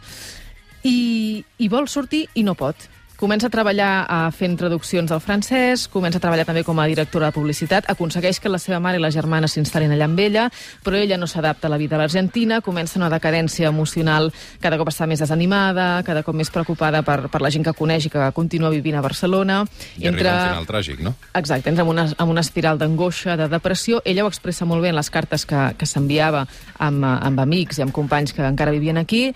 i, 0.83 1.45
i 1.59 1.69
vol 1.69 1.88
sortir 1.88 2.25
i 2.35 2.43
no 2.43 2.55
pot. 2.55 2.88
Comença 3.16 3.49
a 3.49 3.50
treballar 3.50 4.04
a 4.12 4.16
fent 4.28 4.58
traduccions 4.61 5.08
del 5.08 5.23
francès, 5.25 5.87
comença 5.88 6.18
a 6.18 6.20
treballar 6.20 6.44
també 6.44 6.61
com 6.66 6.76
a 6.76 6.85
directora 6.85 7.30
de 7.30 7.32
publicitat, 7.32 7.87
aconsegueix 7.88 8.37
que 8.44 8.50
la 8.52 8.58
seva 8.61 8.76
mare 8.85 8.99
i 8.99 9.00
la 9.00 9.08
germana 9.08 9.49
s'instal·lin 9.49 9.94
allà 9.94 10.04
amb 10.04 10.20
ella, 10.20 10.42
però 10.85 11.00
ella 11.00 11.16
no 11.16 11.25
s'adapta 11.25 11.64
a 11.64 11.73
la 11.73 11.78
vida 11.80 11.96
a 11.96 12.00
l'Argentina, 12.02 12.58
comença 12.61 12.99
una 13.00 13.08
decadència 13.08 13.70
emocional, 13.73 14.28
cada 14.61 14.76
cop 14.76 14.90
està 14.92 15.08
més 15.08 15.23
desanimada, 15.25 16.02
cada 16.04 16.20
cop 16.26 16.37
més 16.37 16.52
preocupada 16.52 17.00
per, 17.06 17.30
per 17.32 17.40
la 17.40 17.49
gent 17.54 17.64
que 17.64 17.73
coneix 17.78 18.04
i 18.04 18.12
que 18.12 18.26
continua 18.37 18.68
vivint 18.75 18.99
a 19.00 19.04
Barcelona. 19.06 19.62
I 19.96 20.11
arriba 20.12 20.37
un 20.37 20.50
final 20.50 20.68
tràgic, 20.68 21.00
no? 21.00 21.14
Exacte, 21.40 21.73
entra 21.73 21.88
en 21.88 21.94
una, 21.94 22.06
en 22.12 22.35
una 22.35 22.44
espiral 22.44 22.76
d'angoixa, 22.76 23.38
de 23.40 23.49
depressió. 23.49 24.02
Ella 24.04 24.26
ho 24.26 24.28
expressa 24.28 24.68
molt 24.68 24.85
bé 24.85 24.92
en 24.92 25.00
les 25.00 25.08
cartes 25.08 25.49
que, 25.49 25.70
que 25.80 25.88
s'enviava 25.88 26.44
amb, 26.44 27.00
eh, 27.00 27.16
amb 27.30 27.40
amics 27.49 27.80
i 27.80 27.87
amb 27.88 27.96
companys 27.96 28.37
que 28.37 28.44
encara 28.44 28.76
vivien 28.76 29.00
aquí. 29.00 29.30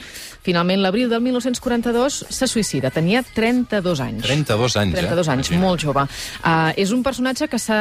Finalment, 0.44 0.84
l'abril 0.84 1.08
del 1.08 1.24
1942 1.24 2.26
se 2.28 2.50
suïcida. 2.50 2.92
Tenia 2.92 3.24
30 3.24 3.69
32 3.70 4.02
anys. 4.04 4.22
32 4.26 4.76
anys, 4.82 4.94
32 4.98 5.28
eh? 5.28 5.32
anys, 5.34 5.50
Imagina't. 5.50 5.62
molt 5.62 5.84
jove. 5.84 6.04
Uh, 6.42 6.70
és 6.80 6.92
un 6.96 7.04
personatge 7.06 7.48
que 7.50 7.60
s'ha 7.62 7.80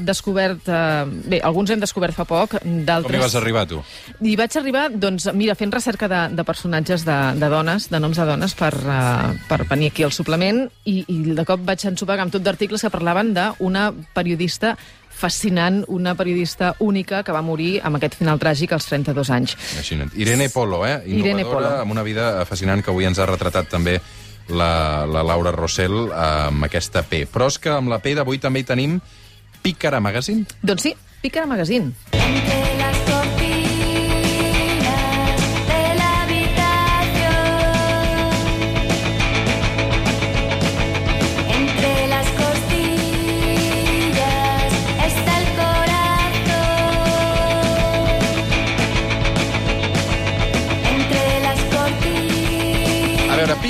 descobert... 0.00 0.66
Uh, 0.68 1.04
bé, 1.28 1.40
alguns 1.44 1.70
hem 1.70 1.82
descobert 1.82 2.16
fa 2.16 2.26
poc, 2.28 2.58
d'altres... 2.64 3.12
Com 3.12 3.20
hi 3.20 3.24
vas 3.24 3.38
arribar, 3.38 3.66
tu? 3.70 3.82
I 4.24 4.36
vaig 4.40 4.58
arribar, 4.60 4.88
doncs, 4.90 5.28
mira, 5.36 5.56
fent 5.58 5.74
recerca 5.74 6.08
de, 6.10 6.22
de 6.36 6.46
personatges 6.48 7.06
de, 7.06 7.18
de 7.40 7.50
dones, 7.52 7.90
de 7.92 8.02
noms 8.02 8.18
de 8.18 8.28
dones, 8.28 8.56
per, 8.58 8.72
uh, 8.82 9.32
per 9.50 9.62
venir 9.68 9.92
aquí 9.92 10.06
al 10.06 10.14
suplement, 10.16 10.64
i, 10.84 11.02
i 11.12 11.18
de 11.36 11.46
cop 11.48 11.64
vaig 11.66 11.88
ensopegar 11.90 12.26
amb 12.26 12.34
tot 12.34 12.44
d'articles 12.46 12.86
que 12.86 12.92
parlaven 12.92 13.34
d'una 13.36 13.90
periodista 14.16 14.76
fascinant, 15.16 15.80
una 15.88 16.14
periodista 16.14 16.74
única 16.78 17.22
que 17.24 17.32
va 17.32 17.40
morir 17.40 17.80
amb 17.82 17.96
aquest 17.96 18.18
final 18.20 18.38
tràgic 18.38 18.74
als 18.76 18.86
32 18.90 19.32
anys. 19.32 19.56
Imagina't. 19.72 20.12
Irene 20.20 20.50
Polo, 20.52 20.82
eh? 20.84 21.00
Irene 21.06 21.40
Innovadora, 21.40 21.70
Polo. 21.70 21.82
amb 21.86 21.96
una 21.96 22.04
vida 22.04 22.44
fascinant 22.44 22.84
que 22.84 22.92
avui 22.92 23.08
ens 23.08 23.18
ha 23.18 23.28
retratat 23.30 23.70
també 23.72 23.96
la, 24.48 25.06
la 25.10 25.24
Laura 25.26 25.52
Rossell 25.54 26.10
amb 26.12 26.68
aquesta 26.68 27.02
P. 27.06 27.24
Però 27.30 27.50
és 27.50 27.58
que 27.62 27.74
amb 27.74 27.92
la 27.92 28.00
P 28.02 28.14
d'avui 28.18 28.42
també 28.42 28.62
hi 28.62 28.68
tenim 28.68 29.00
Pícara 29.62 30.00
Magazine. 30.00 30.46
Doncs 30.62 30.88
sí, 30.88 30.94
Pica 31.22 31.46
Magazine. 31.46 32.65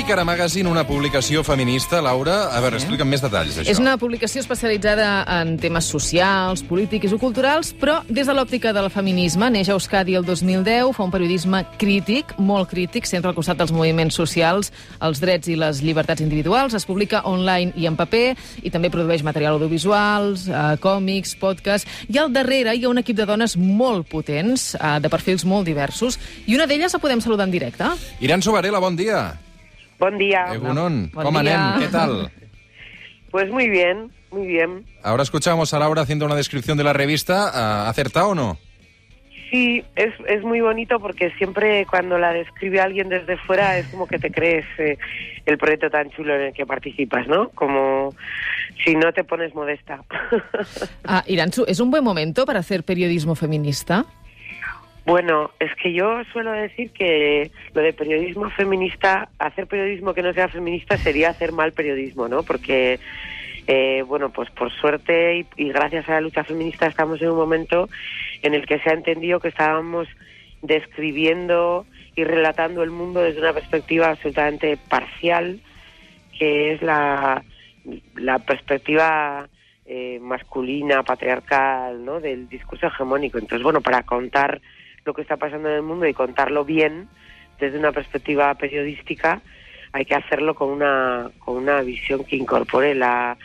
Cortinas. 0.07 0.17
A 0.17 0.17
veure, 0.17 0.17
Pícara 0.17 0.23
Magazine, 0.23 0.69
una 0.69 0.87
publicació 0.87 1.43
feminista, 1.43 2.01
Laura. 2.01 2.47
A 2.55 2.61
veure, 2.61 2.77
explica'm 2.77 3.09
més 3.09 3.21
detalls, 3.21 3.57
d'això. 3.57 3.69
És 3.69 3.79
una 3.79 3.97
publicació 3.97 4.39
especialitzada 4.39 5.25
en 5.41 5.57
temes 5.59 5.85
socials, 5.85 6.63
polítics 6.63 7.11
i 7.11 7.17
culturals, 7.19 7.73
però 7.75 8.03
des 8.07 8.27
de 8.27 8.33
l'òptica 8.33 8.71
del 8.73 8.89
feminisme. 8.89 9.49
Neix 9.49 9.67
a 9.69 9.73
Euskadi 9.73 10.15
el 10.15 10.25
2010, 10.25 10.93
fa 10.95 11.03
un 11.03 11.11
periodisme 11.11 11.65
crític, 11.77 12.37
molt 12.39 12.69
crític, 12.69 13.05
sempre 13.05 13.29
al 13.29 13.35
costat 13.35 13.57
dels 13.57 13.73
moviments 13.73 14.15
socials, 14.15 14.71
els 15.01 15.19
drets 15.19 15.49
i 15.49 15.57
les 15.59 15.81
llibertats 15.83 16.23
individuals. 16.23 16.73
Es 16.73 16.85
publica 16.85 17.25
online 17.25 17.73
i 17.75 17.87
en 17.87 17.97
paper, 17.97 18.37
i 18.63 18.71
també 18.71 18.89
produeix 18.89 19.23
material 19.23 19.57
audiovisuals, 19.57 20.47
eh, 20.47 20.77
còmics, 20.79 21.35
podcast. 21.35 21.87
I 22.07 22.17
al 22.17 22.31
darrere 22.31 22.75
hi 22.75 22.85
ha 22.85 22.89
un 22.89 22.97
equip 23.03 23.17
de 23.17 23.25
dones 23.25 23.57
molt 23.57 24.07
potents, 24.07 24.75
eh, 24.75 24.99
de 25.01 25.09
perfils 25.09 25.43
molt 25.43 25.65
diversos, 25.65 26.17
i 26.47 26.55
una 26.55 26.65
d'elles 26.65 26.93
la 26.93 26.99
podem 26.99 27.19
saludar 27.19 27.45
en 27.45 27.51
directe. 27.51 27.83
Iran 28.21 28.41
Sobarela, 28.41 28.79
bon 28.79 28.95
dia. 28.95 29.46
Buen 29.99 30.17
día. 30.17 30.53
Egunon, 30.53 31.09
Bon 31.13 31.23
¿cómo 31.25 31.41
dia. 31.41 31.73
anem? 31.73 31.81
¿Qué 31.85 31.91
tal? 31.91 32.31
Pues 33.29 33.51
muy 33.51 33.69
bien, 33.69 34.09
muy 34.31 34.47
bien. 34.47 34.85
Ahora 35.03 35.21
escuchamos 35.21 35.73
a 35.73 35.79
Laura 35.79 36.01
haciendo 36.01 36.25
una 36.25 36.33
descripción 36.33 36.77
de 36.77 36.85
la 36.85 36.93
revista. 36.93 37.49
¿Ha 37.49 37.89
acertado 37.89 38.29
o 38.29 38.35
no? 38.35 38.57
Sí, 39.51 39.83
es, 39.97 40.13
es 40.27 40.43
muy 40.43 40.61
bonito 40.61 40.97
porque 41.01 41.29
siempre 41.31 41.85
cuando 41.85 42.17
la 42.17 42.31
describe 42.31 42.79
alguien 42.79 43.09
desde 43.09 43.37
fuera 43.37 43.77
es 43.77 43.87
como 43.87 44.07
que 44.07 44.17
te 44.17 44.31
crees 44.31 44.65
eh, 44.77 44.97
el 45.45 45.57
proyecto 45.57 45.89
tan 45.89 46.09
chulo 46.11 46.35
en 46.35 46.41
el 46.47 46.53
que 46.53 46.65
participas, 46.65 47.27
¿no? 47.27 47.49
Como 47.49 48.15
si 48.83 48.95
no 48.95 49.11
te 49.11 49.23
pones 49.25 49.53
modesta. 49.53 50.01
Ah, 51.03 51.23
Iranzu, 51.27 51.65
¿es 51.67 51.79
un 51.81 51.91
buen 51.91 52.03
momento 52.03 52.45
para 52.45 52.59
hacer 52.59 52.83
periodismo 52.83 53.35
feminista? 53.35 54.05
Bueno, 55.07 55.51
es 55.61 55.73
que 55.81 55.93
yo 55.93 56.21
suelo 56.33 56.51
decir 56.51 56.91
que 56.91 57.49
lo 57.73 57.81
de 57.81 57.93
periodismo 57.93 58.49
feminista, 58.49 59.29
hacer 59.39 59.65
periodismo 59.65 60.13
que 60.13 60.21
no 60.21 60.33
sea 60.33 60.49
feminista 60.49 60.97
sería 60.97 61.29
hacer 61.29 61.53
mal 61.53 61.71
periodismo, 61.71 62.27
¿no? 62.27 62.43
Porque 62.43 62.99
eh, 63.67 64.03
bueno, 64.05 64.33
pues 64.33 64.49
por 64.51 64.69
suerte 64.69 65.37
y, 65.37 65.45
y 65.55 65.69
gracias 65.69 66.09
a 66.09 66.15
la 66.15 66.21
lucha 66.21 66.43
feminista 66.43 66.87
estamos 66.87 67.21
en 67.21 67.29
un 67.29 67.37
momento 67.37 67.87
en 68.41 68.53
el 68.53 68.65
que 68.65 68.79
se 68.79 68.89
ha 68.89 68.93
entendido 68.93 69.39
que 69.39 69.47
estábamos 69.47 70.09
describiendo 70.61 71.85
y 72.17 72.25
relatando 72.25 72.83
el 72.83 72.91
mundo 72.91 73.21
desde 73.21 73.39
una 73.39 73.53
perspectiva 73.53 74.09
absolutamente 74.09 74.77
parcial, 74.89 75.61
que 76.37 76.73
es 76.73 76.81
la, 76.81 77.41
perspectiva 78.45 79.47
eh, 79.85 80.19
masculina, 80.21 81.03
patriarcal, 81.03 82.03
¿no? 82.03 82.19
del 82.19 82.49
discurso 82.49 82.87
hegemónico. 82.87 83.37
Entonces, 83.37 83.63
bueno, 83.63 83.79
para 83.79 84.03
contar 84.03 84.59
lo 85.07 85.13
que 85.13 85.23
está 85.23 85.37
pasando 85.37 85.69
en 85.69 85.75
el 85.75 85.81
mundo 85.81 86.05
y 86.05 86.13
contarlo 86.13 86.63
bien 86.63 87.07
desde 87.59 87.79
una 87.79 87.91
perspectiva 87.91 88.53
periodística, 88.53 89.41
hay 89.93 90.05
que 90.05 90.13
hacerlo 90.13 90.53
con 90.53 90.69
una, 90.69 91.31
con 91.39 91.57
una 91.57 91.81
visión 91.81 92.23
que 92.23 92.35
incorpore 92.35 92.93
la, 92.93 93.37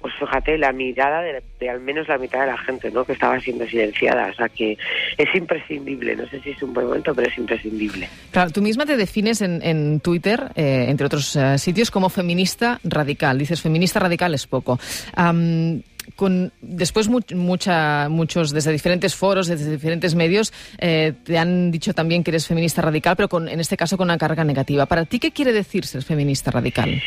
pues 0.00 0.14
fíjate, 0.14 0.56
la 0.56 0.72
mirada 0.72 1.20
de, 1.20 1.42
de 1.58 1.68
al 1.68 1.80
menos 1.80 2.08
la 2.08 2.16
mitad 2.16 2.40
de 2.40 2.46
la 2.46 2.56
gente, 2.56 2.90
¿no? 2.90 3.04
Que 3.04 3.12
estaba 3.12 3.38
siendo 3.40 3.66
silenciada. 3.66 4.28
O 4.28 4.34
sea 4.34 4.48
que 4.48 4.78
es 5.18 5.34
imprescindible. 5.34 6.16
No 6.16 6.26
sé 6.28 6.40
si 6.40 6.50
es 6.50 6.62
un 6.62 6.72
buen 6.72 6.86
momento, 6.86 7.14
pero 7.14 7.28
es 7.28 7.36
imprescindible. 7.36 8.08
Claro, 8.30 8.50
tú 8.50 8.62
misma 8.62 8.86
te 8.86 8.96
defines 8.96 9.42
en, 9.42 9.62
en 9.62 10.00
Twitter, 10.00 10.52
eh, 10.54 10.86
entre 10.88 11.06
otros 11.06 11.36
eh, 11.36 11.58
sitios, 11.58 11.90
como 11.90 12.08
feminista 12.08 12.80
radical. 12.82 13.38
Dices, 13.38 13.60
feminista 13.60 14.00
radical 14.00 14.32
es 14.32 14.46
poco. 14.46 14.78
Am, 15.14 15.82
con, 16.16 16.52
después 16.60 17.08
mu- 17.08 17.20
mucha, 17.34 18.08
muchos, 18.08 18.52
desde 18.52 18.72
diferentes 18.72 19.14
foros, 19.14 19.46
desde 19.46 19.70
diferentes 19.70 20.14
medios, 20.14 20.52
eh, 20.78 21.12
te 21.24 21.38
han 21.38 21.70
dicho 21.70 21.94
también 21.94 22.22
que 22.24 22.30
eres 22.30 22.46
feminista 22.46 22.82
radical, 22.82 23.16
pero 23.16 23.28
con, 23.28 23.48
en 23.48 23.60
este 23.60 23.76
caso 23.76 23.96
con 23.96 24.06
una 24.06 24.18
carga 24.18 24.44
negativa. 24.44 24.86
¿Para 24.86 25.04
ti 25.04 25.18
qué 25.18 25.30
quiere 25.30 25.52
decir 25.52 25.84
ser 25.84 26.02
feminista 26.02 26.50
radical? 26.50 27.02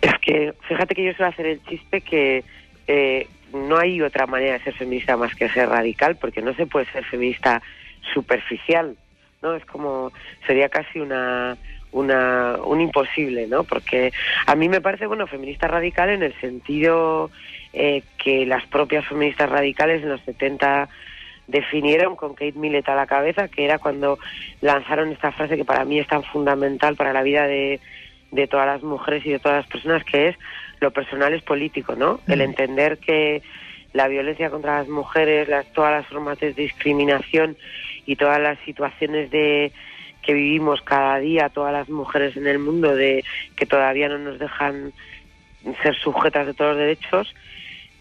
Es 0.00 0.12
que, 0.20 0.54
fíjate 0.68 0.94
que 0.94 1.04
yo 1.04 1.12
suelo 1.14 1.32
hacer 1.32 1.46
el 1.46 1.62
chiste 1.64 2.00
que 2.00 2.44
eh, 2.86 3.26
no 3.52 3.78
hay 3.78 4.00
otra 4.02 4.26
manera 4.26 4.54
de 4.54 4.64
ser 4.64 4.74
feminista 4.74 5.16
más 5.16 5.34
que 5.34 5.48
ser 5.48 5.68
radical, 5.68 6.16
porque 6.16 6.42
no 6.42 6.54
se 6.54 6.66
puede 6.66 6.86
ser 6.92 7.04
feminista 7.04 7.62
superficial, 8.14 8.96
¿no? 9.42 9.54
Es 9.54 9.64
como, 9.64 10.12
sería 10.46 10.68
casi 10.68 11.00
una, 11.00 11.56
una, 11.92 12.56
un 12.64 12.80
imposible, 12.80 13.46
¿no? 13.46 13.64
Porque 13.64 14.12
a 14.46 14.54
mí 14.54 14.68
me 14.68 14.80
parece, 14.80 15.06
bueno, 15.06 15.26
feminista 15.26 15.66
radical 15.68 16.10
en 16.10 16.22
el 16.22 16.34
sentido 16.40 17.30
eh, 17.72 18.02
que 18.22 18.46
las 18.46 18.66
propias 18.66 19.06
feministas 19.06 19.48
radicales 19.48 20.02
en 20.02 20.10
los 20.10 20.20
70 20.22 20.88
definieron 21.46 22.16
con 22.16 22.34
Kate 22.34 22.52
Millett 22.52 22.88
a 22.88 22.94
la 22.94 23.06
cabeza, 23.06 23.48
que 23.48 23.64
era 23.64 23.78
cuando 23.78 24.18
lanzaron 24.60 25.10
esta 25.10 25.32
frase 25.32 25.56
que 25.56 25.64
para 25.64 25.84
mí 25.84 25.98
es 25.98 26.06
tan 26.06 26.22
fundamental 26.22 26.94
para 26.94 27.12
la 27.12 27.22
vida 27.22 27.46
de, 27.46 27.80
de 28.30 28.46
todas 28.46 28.66
las 28.66 28.82
mujeres 28.82 29.24
y 29.24 29.30
de 29.30 29.38
todas 29.38 29.58
las 29.58 29.66
personas, 29.66 30.04
que 30.04 30.28
es 30.28 30.36
lo 30.80 30.90
personal 30.90 31.32
es 31.32 31.42
político, 31.42 31.96
¿no? 31.96 32.20
El 32.28 32.40
entender 32.40 32.98
que 32.98 33.42
la 33.92 34.08
violencia 34.08 34.50
contra 34.50 34.78
las 34.78 34.88
mujeres, 34.88 35.48
las, 35.48 35.66
todas 35.72 35.92
las 35.92 36.06
formas 36.06 36.38
de 36.38 36.52
discriminación 36.52 37.56
y 38.06 38.16
todas 38.16 38.40
las 38.40 38.58
situaciones 38.60 39.30
de 39.30 39.72
que 40.22 40.34
vivimos 40.34 40.82
cada 40.82 41.18
día, 41.18 41.48
todas 41.48 41.72
las 41.72 41.88
mujeres 41.88 42.36
en 42.36 42.46
el 42.46 42.58
mundo, 42.58 42.94
de 42.94 43.24
que 43.56 43.66
todavía 43.66 44.08
no 44.08 44.18
nos 44.18 44.38
dejan 44.38 44.92
ser 45.82 45.94
sujetas 45.96 46.46
de 46.46 46.54
todos 46.54 46.72
los 46.72 46.78
derechos, 46.78 47.34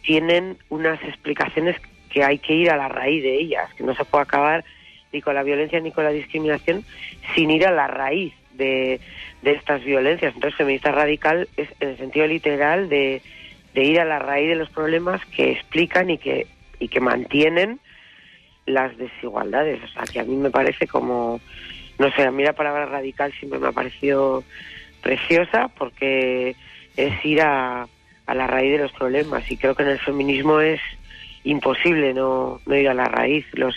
tienen 0.01 0.57
unas 0.69 1.01
explicaciones 1.03 1.75
que 2.09 2.23
hay 2.23 2.39
que 2.39 2.53
ir 2.53 2.69
a 2.69 2.77
la 2.77 2.87
raíz 2.87 3.23
de 3.23 3.35
ellas, 3.35 3.73
que 3.73 3.83
no 3.83 3.93
se 3.95 4.05
puede 4.05 4.23
acabar 4.23 4.63
ni 5.11 5.21
con 5.21 5.35
la 5.35 5.43
violencia 5.43 5.79
ni 5.79 5.91
con 5.91 6.03
la 6.03 6.11
discriminación 6.11 6.83
sin 7.35 7.51
ir 7.51 7.65
a 7.65 7.71
la 7.71 7.87
raíz 7.87 8.33
de, 8.53 8.99
de 9.41 9.51
estas 9.51 9.83
violencias. 9.83 10.33
Entonces, 10.33 10.57
feminista 10.57 10.91
radical 10.91 11.47
es 11.57 11.69
en 11.79 11.89
el 11.89 11.97
sentido 11.97 12.27
literal 12.27 12.89
de, 12.89 13.21
de 13.73 13.83
ir 13.83 13.99
a 13.99 14.05
la 14.05 14.19
raíz 14.19 14.49
de 14.49 14.55
los 14.55 14.69
problemas 14.69 15.23
que 15.25 15.51
explican 15.51 16.09
y 16.09 16.17
que, 16.17 16.47
y 16.79 16.87
que 16.87 16.99
mantienen 16.99 17.79
las 18.65 18.97
desigualdades. 18.97 19.81
O 19.83 19.87
sea, 19.87 20.03
que 20.11 20.19
a 20.19 20.23
mí 20.23 20.35
me 20.35 20.51
parece 20.51 20.87
como, 20.87 21.39
no 21.99 22.11
sé, 22.11 22.23
a 22.23 22.31
mí 22.31 22.43
la 22.43 22.53
palabra 22.53 22.85
radical 22.85 23.31
siempre 23.33 23.59
me 23.59 23.67
ha 23.67 23.71
parecido 23.71 24.43
preciosa 25.01 25.69
porque 25.69 26.55
es 26.97 27.13
ir 27.23 27.41
a, 27.41 27.87
a 28.25 28.35
la 28.35 28.47
raíz 28.47 28.71
de 28.73 28.79
los 28.83 28.91
problemas 28.91 29.49
y 29.49 29.55
creo 29.57 29.75
que 29.75 29.83
en 29.83 29.89
el 29.89 29.99
feminismo 29.99 30.59
es 30.59 30.81
imposible 31.43 32.13
no, 32.13 32.59
no 32.65 32.75
ir 32.75 32.89
a 32.89 32.93
la 32.93 33.05
raíz. 33.05 33.45
Los, 33.53 33.73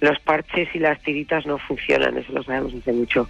los 0.00 0.18
parches 0.20 0.68
y 0.74 0.78
las 0.78 0.98
tiritas 1.02 1.44
no 1.44 1.58
funcionan, 1.58 2.16
eso 2.16 2.32
lo 2.32 2.42
sabemos 2.42 2.72
hace 2.74 2.92
mucho. 2.92 3.28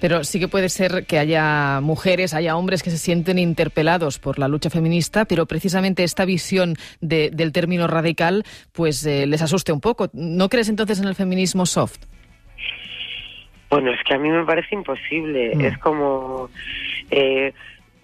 Pero 0.00 0.22
sí 0.22 0.38
que 0.38 0.46
puede 0.46 0.68
ser 0.68 1.04
que 1.06 1.18
haya 1.18 1.80
mujeres, 1.82 2.32
haya 2.32 2.54
hombres 2.56 2.82
que 2.84 2.90
se 2.90 2.98
sienten 2.98 3.38
interpelados 3.40 4.20
por 4.20 4.38
la 4.38 4.46
lucha 4.46 4.70
feminista, 4.70 5.24
pero 5.24 5.46
precisamente 5.46 6.04
esta 6.04 6.24
visión 6.24 6.76
de- 7.00 7.30
del 7.32 7.50
término 7.50 7.88
radical 7.88 8.44
pues 8.72 9.04
eh, 9.04 9.26
les 9.26 9.42
asuste 9.42 9.72
un 9.72 9.80
poco. 9.80 10.10
¿No 10.12 10.48
crees 10.48 10.68
entonces 10.68 11.00
en 11.00 11.06
el 11.08 11.16
feminismo 11.16 11.66
soft? 11.66 11.98
Bueno, 13.70 13.90
es 13.92 13.98
que 14.06 14.14
a 14.14 14.18
mí 14.18 14.28
me 14.28 14.44
parece 14.44 14.74
imposible. 14.76 15.56
Mm. 15.56 15.60
Es 15.62 15.78
como 15.78 16.50
eh, 17.10 17.52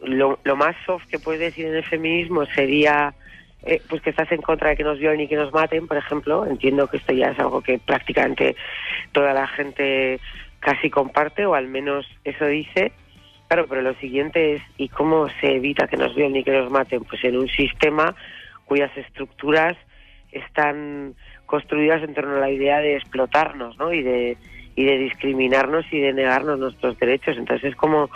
lo, 0.02 0.38
más 0.57 0.76
soft 0.87 1.07
que 1.07 1.19
puedes 1.19 1.40
decir 1.40 1.66
en 1.66 1.75
el 1.75 1.85
feminismo 1.85 2.47
sería 2.47 3.14
eh, 3.62 3.83
pues 3.88 4.00
que 4.02 4.11
estás 4.11 4.30
en 4.33 4.40
contra 4.40 4.71
de 4.71 4.76
que 4.76 4.85
nos 4.85 4.99
violen 4.99 5.21
y 5.21 5.28
que 5.28 5.37
nos 5.37 5.52
maten, 5.52 5.87
por 5.87 5.97
ejemplo. 5.97 6.47
Entiendo 6.47 6.88
que 6.88 6.97
esto 6.97 7.12
ya 7.12 7.28
es 7.28 7.38
algo 7.38 7.61
que 7.61 7.78
prácticamente 7.78 8.57
toda 9.12 9.35
la 9.35 9.47
gente 9.47 10.21
casi 10.61 10.90
comparte, 10.90 11.47
o 11.47 11.54
al 11.54 11.69
menos 11.69 12.07
eso 12.25 12.47
dice. 12.47 12.92
Claro, 13.49 13.66
pero 13.69 13.83
lo 13.83 13.95
siguiente 13.95 14.54
es, 14.54 14.62
¿y 14.76 14.88
cómo 14.88 15.28
se 15.40 15.57
evita 15.57 15.88
que 15.88 15.97
nos 15.97 16.14
violen 16.14 16.37
y 16.37 16.45
que 16.45 16.52
nos 16.52 16.71
maten? 16.71 17.02
Pues 17.04 17.23
en 17.25 17.37
un 17.37 17.49
sistema 17.49 18.14
cuyas 18.64 18.97
estructuras 18.97 19.76
están 20.30 21.14
construidas 21.47 22.02
en 22.04 22.14
torno 22.14 22.37
a 22.37 22.40
la 22.40 22.50
idea 22.50 22.78
de 22.78 22.95
explotarnos, 22.97 23.76
¿no? 23.76 23.92
Y 23.92 24.02
de, 24.02 24.37
y 24.76 24.85
de 24.85 24.99
discriminarnos 24.99 25.85
y 25.90 25.99
de 25.99 26.12
negarnos 26.12 26.61
nuestros 26.61 26.97
derechos. 26.99 27.37
Entonces 27.37 27.71
es 27.71 27.76
como 27.76 28.09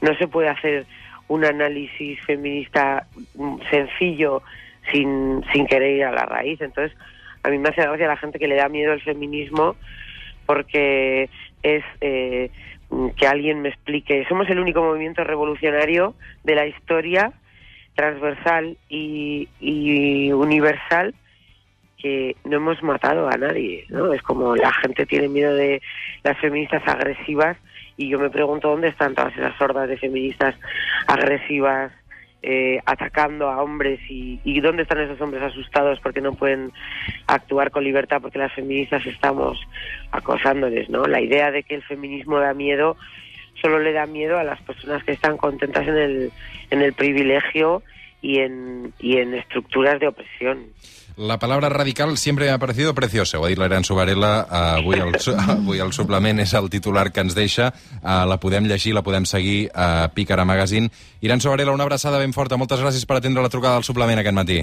no 0.00 0.14
se 0.16 0.28
puede 0.28 0.48
hacer 0.48 0.86
un 1.28 1.44
análisis 1.44 2.20
feminista 2.24 3.06
mm, 3.34 3.56
sencillo 3.70 4.42
sin, 4.90 5.44
sin 5.52 5.66
querer 5.66 5.96
ir 5.96 6.04
a 6.04 6.12
la 6.12 6.26
raíz. 6.26 6.60
Entonces, 6.60 6.96
a 7.42 7.50
mí 7.50 7.58
me 7.58 7.68
hace 7.68 7.82
gracia 7.82 8.06
la 8.06 8.16
gente 8.16 8.38
que 8.38 8.48
le 8.48 8.56
da 8.56 8.68
miedo 8.68 8.92
al 8.92 9.00
feminismo 9.00 9.76
porque 10.46 11.28
es 11.62 11.84
eh, 12.00 12.50
mm, 12.90 13.08
que 13.10 13.26
alguien 13.26 13.62
me 13.62 13.70
explique. 13.70 14.24
Somos 14.28 14.48
el 14.48 14.58
único 14.58 14.82
movimiento 14.82 15.24
revolucionario 15.24 16.14
de 16.44 16.54
la 16.54 16.66
historia 16.66 17.32
transversal 17.94 18.76
y, 18.88 19.48
y 19.58 20.30
universal 20.32 21.14
que 21.98 22.36
no 22.44 22.58
hemos 22.58 22.82
matado 22.82 23.28
a 23.28 23.36
nadie, 23.36 23.86
¿no? 23.88 24.12
Es 24.12 24.22
como 24.22 24.54
la 24.54 24.72
gente 24.72 25.06
tiene 25.06 25.28
miedo 25.28 25.54
de 25.54 25.80
las 26.22 26.38
feministas 26.38 26.86
agresivas 26.86 27.56
y 27.96 28.08
yo 28.08 28.18
me 28.18 28.30
pregunto 28.30 28.68
dónde 28.68 28.88
están 28.88 29.14
todas 29.14 29.36
esas 29.36 29.60
hordas 29.60 29.88
de 29.88 29.96
feministas 29.96 30.54
agresivas 31.06 31.92
eh, 32.42 32.80
atacando 32.84 33.48
a 33.48 33.62
hombres 33.62 33.98
y, 34.08 34.38
y 34.44 34.60
dónde 34.60 34.82
están 34.82 35.00
esos 35.00 35.20
hombres 35.20 35.42
asustados 35.42 35.98
porque 36.00 36.20
no 36.20 36.34
pueden 36.34 36.70
actuar 37.26 37.70
con 37.70 37.82
libertad 37.82 38.20
porque 38.20 38.38
las 38.38 38.52
feministas 38.52 39.04
estamos 39.06 39.58
acosándoles, 40.12 40.88
¿no? 40.88 41.06
La 41.06 41.20
idea 41.20 41.50
de 41.50 41.62
que 41.62 41.74
el 41.74 41.82
feminismo 41.82 42.38
da 42.38 42.54
miedo 42.54 42.96
solo 43.60 43.78
le 43.78 43.92
da 43.92 44.06
miedo 44.06 44.38
a 44.38 44.44
las 44.44 44.60
personas 44.62 45.02
que 45.04 45.12
están 45.12 45.38
contentas 45.38 45.88
en 45.88 45.96
el, 45.96 46.32
en 46.70 46.82
el 46.82 46.92
privilegio 46.92 47.82
y 48.22 48.38
en, 48.38 48.92
y 48.98 49.16
en 49.18 49.34
estructuras 49.34 49.98
de 49.98 50.08
opresión. 50.08 50.66
La 51.16 51.38
palabra 51.38 51.70
radical 51.70 52.18
siempre 52.18 52.44
me 52.44 52.50
ha 52.52 52.58
parecido 52.58 52.94
preciosa. 52.94 53.38
Ho 53.38 53.46
ha 53.46 53.48
dit 53.48 53.56
l'Aran 53.58 53.84
Sobarella, 53.84 54.42
eh, 54.42 54.56
avui 54.82 54.98
el, 55.00 55.14
su- 55.18 55.32
avui 55.48 55.78
el 55.80 55.92
suplement 55.96 56.42
és 56.44 56.52
el 56.58 56.68
titular 56.68 57.06
que 57.10 57.22
ens 57.24 57.34
deixa. 57.34 57.70
Eh, 58.02 58.24
la 58.28 58.36
podem 58.42 58.66
llegir, 58.68 58.92
la 58.94 59.00
podem 59.02 59.24
seguir 59.24 59.70
a 59.74 60.10
Pícara 60.12 60.44
Magazine. 60.44 60.90
Iran 61.24 61.40
Sobarella, 61.40 61.72
una 61.72 61.84
abraçada 61.88 62.18
ben 62.20 62.34
forta. 62.36 62.58
Moltes 62.60 62.84
gràcies 62.84 63.06
per 63.08 63.16
atendre 63.16 63.40
la 63.42 63.48
trucada 63.48 63.78
del 63.80 63.88
suplement 63.88 64.20
aquest 64.20 64.36
matí. 64.36 64.60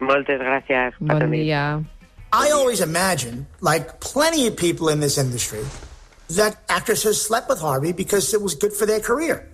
Moltes 0.00 0.40
gràcies. 0.40 0.96
Bon 1.04 1.30
dia. 1.30 1.82
I 2.32 2.48
always 2.54 2.80
imagine, 2.80 3.44
like 3.60 4.00
plenty 4.00 4.46
of 4.48 4.56
people 4.56 4.88
in 4.88 5.00
this 5.00 5.18
industry, 5.18 5.60
that 6.34 6.56
actresses 6.70 7.20
slept 7.20 7.50
with 7.50 7.60
Harvey 7.60 7.92
because 7.92 8.32
it 8.32 8.40
was 8.40 8.54
good 8.54 8.72
for 8.72 8.86
their 8.86 9.00
career. 9.00 9.44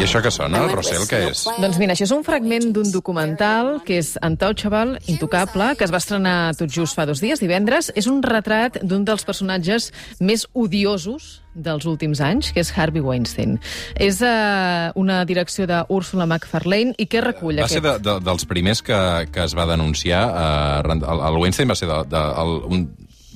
I 0.00 0.04
això 0.06 0.22
que 0.24 0.30
sona, 0.32 0.62
el 0.64 0.70
Rossell, 0.72 1.02
què 1.04 1.18
és? 1.28 1.42
Doncs 1.60 1.76
mira, 1.76 1.92
això 1.92 2.06
és 2.06 2.12
un 2.14 2.22
fragment 2.24 2.70
d'un 2.72 2.88
documental 2.88 3.82
que 3.84 3.98
és 4.00 4.14
Untouchable, 4.24 4.96
Intocable, 5.12 5.74
que 5.76 5.84
es 5.84 5.92
va 5.92 6.00
estrenar 6.00 6.54
tot 6.56 6.72
just 6.72 6.96
fa 6.96 7.04
dos 7.04 7.20
dies, 7.20 7.42
divendres. 7.42 7.90
És 7.92 8.08
un 8.08 8.22
retrat 8.24 8.78
d'un 8.80 9.04
dels 9.04 9.26
personatges 9.28 9.90
més 10.16 10.46
odiosos 10.56 11.42
dels 11.52 11.84
últims 11.84 12.22
anys, 12.24 12.48
que 12.56 12.64
és 12.64 12.72
Harvey 12.72 13.04
Weinstein. 13.04 13.58
És 14.00 14.22
uh, 14.24 14.88
una 14.96 15.20
direcció 15.28 15.68
de 15.68 15.82
Ursula 15.92 16.24
McFarlane 16.24 16.96
i 16.96 17.04
què 17.04 17.20
recull 17.26 17.60
Va 17.60 17.68
ser 17.68 17.82
aquest? 17.82 18.00
de, 18.00 18.08
de, 18.08 18.16
dels 18.30 18.48
primers 18.48 18.80
que, 18.86 19.00
que 19.34 19.44
es 19.44 19.56
va 19.58 19.68
denunciar. 19.68 20.24
Eh, 20.30 20.96
el, 20.96 21.04
el 21.28 21.40
Weinstein 21.44 21.68
va 21.68 21.76
ser 21.76 21.92
de, 21.92 22.00
de, 22.08 22.24
el, 22.40 22.56
un, 22.72 22.86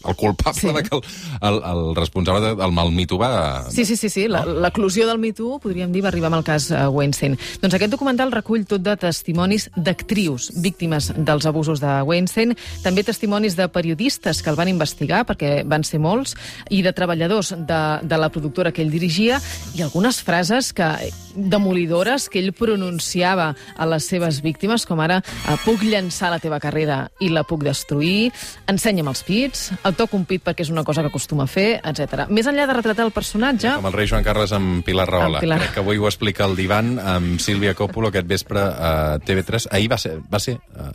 el 0.09 0.17
culpable 0.17 0.61
Sí. 0.61 0.69
de 0.73 0.83
que 0.83 0.97
el, 0.97 1.03
el, 1.43 1.57
el 1.65 1.95
responsable 1.97 2.41
de- 2.49 2.55
del 2.55 2.73
mal 2.73 2.91
mito 2.93 3.19
va... 3.19 3.65
Sí, 3.71 3.85
sí, 3.85 3.97
sí, 3.97 4.09
sí. 4.09 4.29
La- 4.29 4.45
l'eclusió 4.45 5.07
del 5.09 5.19
Me 5.19 5.33
Too, 5.33 5.59
podríem 5.61 5.93
dir, 5.93 6.03
va 6.05 6.09
arribar 6.09 6.29
amb 6.33 6.39
el 6.41 6.45
cas 6.45 6.71
uh, 6.71 6.89
Weinstein. 6.93 7.37
Doncs 7.63 7.75
aquest 7.75 7.91
documental 7.93 8.33
recull 8.33 8.65
tot 8.67 8.83
de 8.85 8.97
testimonis 8.97 9.69
d'actrius 9.77 10.51
víctimes 10.63 11.13
dels 11.17 11.47
abusos 11.47 11.81
de 11.81 12.01
Weinstein, 12.07 12.55
també 12.83 13.05
testimonis 13.05 13.57
de 13.57 13.69
periodistes 13.69 14.43
que 14.43 14.51
el 14.51 14.57
van 14.57 14.69
investigar, 14.69 15.25
perquè 15.27 15.63
van 15.67 15.85
ser 15.85 16.01
molts, 16.01 16.37
i 16.71 16.83
de 16.83 16.93
treballadors 16.93 17.55
de, 17.57 17.81
de 18.03 18.19
la 18.21 18.29
productora 18.31 18.73
que 18.73 18.83
ell 18.85 18.91
dirigia, 18.93 19.41
i 19.75 19.83
algunes 19.83 20.23
frases 20.23 20.73
que 20.73 20.89
demolidores 21.35 22.29
que 22.31 22.39
ell 22.41 22.53
pronunciava 22.55 23.55
a 23.77 23.87
les 23.91 24.07
seves 24.07 24.41
víctimes, 24.45 24.87
com 24.87 25.01
ara 25.03 25.21
eh, 25.21 25.57
puc 25.65 25.83
llançar 25.87 26.31
la 26.33 26.39
teva 26.43 26.61
carrera 26.63 27.09
i 27.21 27.29
la 27.33 27.43
puc 27.47 27.65
destruir, 27.67 28.31
ensenya'm 28.71 29.11
els 29.11 29.23
pits, 29.27 29.65
el 29.85 29.94
toc 29.99 30.15
un 30.17 30.27
pit 30.29 30.43
perquè 30.45 30.65
és 30.67 30.71
una 30.73 30.85
cosa 30.87 31.03
que 31.05 31.11
acostuma 31.13 31.47
a 31.47 31.51
fer, 31.51 31.81
etc. 31.81 32.27
Més 32.29 32.49
enllà 32.51 32.67
de 32.69 32.77
retratar 32.77 33.07
el 33.07 33.15
personatge, 33.15 33.77
Com 33.79 33.91
el 33.91 33.97
rei 33.97 34.09
Joan 34.11 34.27
Carles 34.27 34.53
amb 34.57 34.85
Pilar 34.87 35.07
Rahola. 35.11 35.41
Amb 35.41 35.47
Pilar. 35.47 35.59
Crec 35.63 35.75
que 35.77 35.83
avui 35.85 36.01
ho 36.01 36.09
explica 36.11 36.47
el 36.49 36.57
divan 36.59 36.95
amb 36.99 37.41
Sílvia 37.43 37.75
Coppola 37.79 38.13
aquest 38.13 38.29
vespre 38.31 38.63
a 38.63 38.93
TV3. 39.25 39.69
Ahir 39.75 39.91
va 39.93 39.99
ser... 40.01 40.19
Va 40.31 40.43
ser 40.43 40.59
uh, 40.59 40.93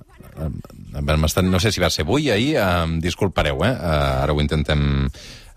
no 1.43 1.59
sé 1.59 1.71
si 1.71 1.81
va 1.81 1.89
ser 1.89 2.05
avui, 2.05 2.29
ahir, 2.31 2.55
uh, 2.59 2.87
disculpareu, 3.01 3.63
eh? 3.65 3.75
Uh, 3.75 4.23
ara 4.23 4.33
ho 4.33 4.41
intentem... 4.41 5.09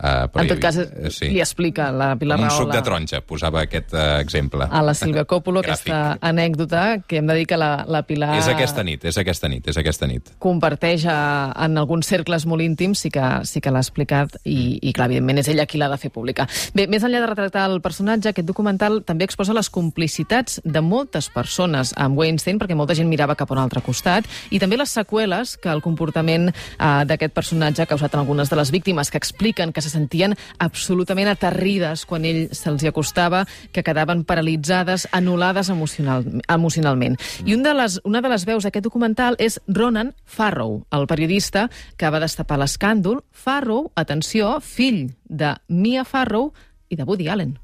Uh, 0.03 0.27
en 0.43 0.49
tot 0.51 0.59
cas, 0.59 0.75
sí. 1.15 1.29
li 1.31 1.39
explica 1.39 1.93
la 1.95 2.17
Pilar 2.19 2.35
un 2.41 2.49
suc 2.49 2.65
Rahola 2.65 2.75
de 2.75 2.83
taronja, 2.83 3.21
posava 3.23 3.61
aquest 3.63 3.93
uh, 3.95 4.19
exemple. 4.19 4.67
a 4.67 4.81
la 4.83 4.97
Sílvia 4.99 5.23
Coppola 5.31 5.61
aquesta 5.63 6.17
anècdota 6.19 7.05
que 7.07 7.21
hem 7.21 7.29
de 7.31 7.37
dir 7.39 7.47
que 7.47 7.59
la, 7.61 7.85
la 7.87 8.01
Pilar 8.09 8.33
És 8.41 8.49
aquesta 8.51 8.83
nit, 8.83 9.05
és 9.07 9.19
aquesta 9.23 9.47
nit, 9.53 9.69
és 9.71 9.79
aquesta 9.79 10.09
nit. 10.11 10.33
comparteix 10.43 11.07
a, 11.07 11.53
en 11.67 11.79
alguns 11.79 12.11
cercles 12.11 12.49
molt 12.51 12.67
íntims, 12.67 13.05
sí 13.05 13.13
que, 13.15 13.29
sí 13.47 13.63
que 13.63 13.71
l'ha 13.71 13.83
explicat 13.85 14.35
i, 14.43 14.81
i 14.83 14.91
clar, 14.91 15.07
evidentment 15.13 15.39
és 15.45 15.53
ella 15.55 15.69
qui 15.71 15.79
l'ha 15.79 15.91
de 15.93 16.01
fer 16.03 16.11
pública. 16.11 16.49
Bé, 16.75 16.89
més 16.91 17.07
enllà 17.07 17.23
de 17.23 17.31
retratar 17.31 17.69
el 17.71 17.79
personatge, 17.85 18.33
aquest 18.33 18.49
documental 18.51 19.05
també 19.07 19.29
exposa 19.31 19.55
les 19.55 19.71
complicitats 19.71 20.59
de 20.65 20.83
moltes 20.83 21.31
persones 21.31 21.95
amb 21.95 22.19
Weinstein, 22.19 22.59
perquè 22.59 22.75
molta 22.75 22.99
gent 22.99 23.11
mirava 23.11 23.39
cap 23.39 23.55
a 23.55 23.55
un 23.55 23.63
altre 23.63 23.85
costat, 23.87 24.27
i 24.51 24.59
també 24.59 24.81
les 24.83 24.99
seqüeles 24.99 25.55
que 25.63 25.71
el 25.71 25.85
comportament 25.85 26.51
eh, 26.51 26.93
d'aquest 27.07 27.39
personatge 27.39 27.87
ha 27.87 27.91
causat 27.95 28.19
en 28.19 28.25
algunes 28.25 28.51
de 28.51 28.59
les 28.59 28.75
víctimes, 28.75 29.15
que 29.15 29.23
expliquen 29.23 29.71
que 29.71 29.81
se 29.81 29.92
sentien 29.93 30.35
absolutament 30.63 31.31
aterrides 31.31 32.07
quan 32.09 32.27
ell 32.29 32.49
se'ls 32.57 32.83
hi 32.83 32.91
acostava, 32.91 33.45
que 33.73 33.85
quedaven 33.85 34.25
paralitzades, 34.29 35.07
anul·lades 35.13 35.71
emocional, 35.73 36.27
emocionalment. 36.49 37.19
I 37.47 37.57
un 37.57 37.63
de 37.67 37.75
les, 37.77 38.01
una 38.09 38.23
de 38.25 38.33
les 38.33 38.47
veus 38.49 38.67
d'aquest 38.67 38.87
documental 38.89 39.37
és 39.39 39.61
Ronan 39.69 40.15
Farrow, 40.25 40.83
el 40.91 41.07
periodista 41.11 41.69
que 41.97 42.11
va 42.11 42.23
destapar 42.23 42.59
l'escàndol. 42.61 43.23
Farrow, 43.33 43.91
atenció, 43.97 44.59
fill 44.61 45.13
de 45.29 45.55
Mia 45.69 46.05
Farrow 46.05 46.53
i 46.89 46.97
de 46.97 47.05
Woody 47.05 47.29
Allen. 47.29 47.59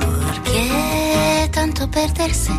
¿Por 0.00 0.42
qué 0.44 1.48
tanto 1.52 1.90
perderse? 1.90 2.52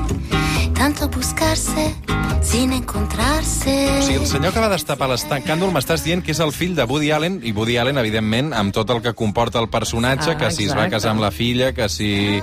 Tanto 0.80 1.10
buscarse 1.10 1.94
sin 2.42 2.72
encontrarse. 2.72 4.00
O 4.00 4.02
sigui, 4.02 4.16
el 4.22 4.26
senyor 4.26 4.54
que 4.56 4.62
va 4.64 4.70
destapar 4.72 5.10
l'escàndol 5.12 5.74
m'estàs 5.76 6.06
dient 6.06 6.22
que 6.24 6.32
és 6.32 6.40
el 6.40 6.54
fill 6.56 6.72
de 6.78 6.86
Woody 6.88 7.10
Allen, 7.12 7.42
i 7.44 7.52
Woody 7.52 7.76
Allen, 7.78 7.98
evidentment, 8.00 8.54
amb 8.56 8.72
tot 8.74 8.90
el 8.96 9.02
que 9.04 9.12
comporta 9.14 9.60
el 9.60 9.68
personatge, 9.70 10.32
Ah, 10.32 10.38
que 10.40 10.50
si 10.56 10.66
es 10.66 10.74
va 10.76 10.88
casar 10.90 11.12
amb 11.12 11.22
la 11.22 11.32
filla, 11.36 11.74
que 11.74 11.90
si... 11.90 12.42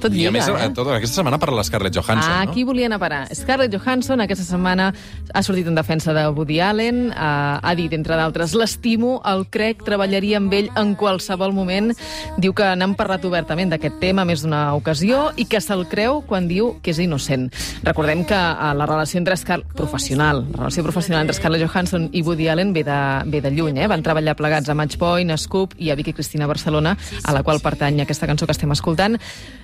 Tot 0.00 0.12
I 0.14 0.26
a 0.26 0.30
lliga, 0.30 0.30
més, 0.34 0.48
eh? 0.48 0.68
tota 0.74 0.94
aquesta 0.96 1.20
setmana 1.20 1.38
per 1.42 1.52
la 1.54 1.62
Scarlett 1.66 1.94
Johansson, 1.94 2.30
Ah, 2.32 2.44
no? 2.44 2.50
aquí 2.52 2.62
volien 2.64 2.92
a 2.92 2.98
parar. 2.98 3.28
Scarlett 3.34 3.74
Johansson 3.74 4.20
aquesta 4.20 4.44
setmana 4.44 4.92
ha 5.34 5.42
sortit 5.42 5.66
en 5.66 5.74
defensa 5.74 6.14
de 6.14 6.24
Woody 6.28 6.60
Allen, 6.60 7.10
eh, 7.10 7.14
ha 7.18 7.74
dit, 7.74 7.92
entre 7.92 8.16
d'altres, 8.16 8.54
l'estimo, 8.54 9.20
el 9.26 9.46
crec, 9.50 9.82
treballaria 9.84 10.38
amb 10.38 10.52
ell 10.54 10.70
en 10.76 10.94
qualsevol 10.94 11.52
moment. 11.52 11.92
Diu 12.38 12.54
que 12.54 12.70
n'han 12.76 12.94
parlat 12.94 13.24
obertament 13.26 13.70
d'aquest 13.74 13.98
tema 14.00 14.24
més 14.24 14.42
d'una 14.46 14.72
ocasió 14.74 15.32
i 15.36 15.44
que 15.50 15.60
se'l 15.60 15.84
creu 15.90 16.22
quan 16.26 16.46
diu 16.48 16.76
que 16.80 16.94
és 16.94 16.98
innocent. 17.02 17.50
Recordem 17.82 18.24
que 18.28 18.36
eh, 18.36 18.72
la 18.76 18.86
relació 18.86 19.18
entre 19.18 19.36
Scar 19.36 19.60
professional, 19.76 20.44
la 20.52 20.64
relació 20.64 20.84
professional 20.86 21.22
entre 21.24 21.36
Scarlett 21.36 21.66
Johansson 21.66 22.08
i 22.12 22.22
Woody 22.22 22.48
Allen 22.48 22.72
ve 22.72 22.84
de, 22.84 23.00
ve 23.26 23.40
de 23.40 23.50
lluny, 23.50 23.80
eh? 23.82 23.88
Van 23.90 24.02
treballar 24.04 24.36
plegats 24.38 24.68
a 24.68 24.76
Matchpoint, 24.78 25.32
a 25.32 25.38
Scoop 25.38 25.74
i 25.78 25.90
a 25.90 25.96
Vicky 25.98 26.12
Cristina 26.12 26.46
Barcelona, 26.46 26.96
a 27.24 27.34
la 27.34 27.42
qual 27.42 27.62
pertany 27.64 28.02
aquesta 28.02 28.28
cançó 28.30 28.46
que 28.46 28.56
estem 28.56 28.72
escoltant. 28.74 29.18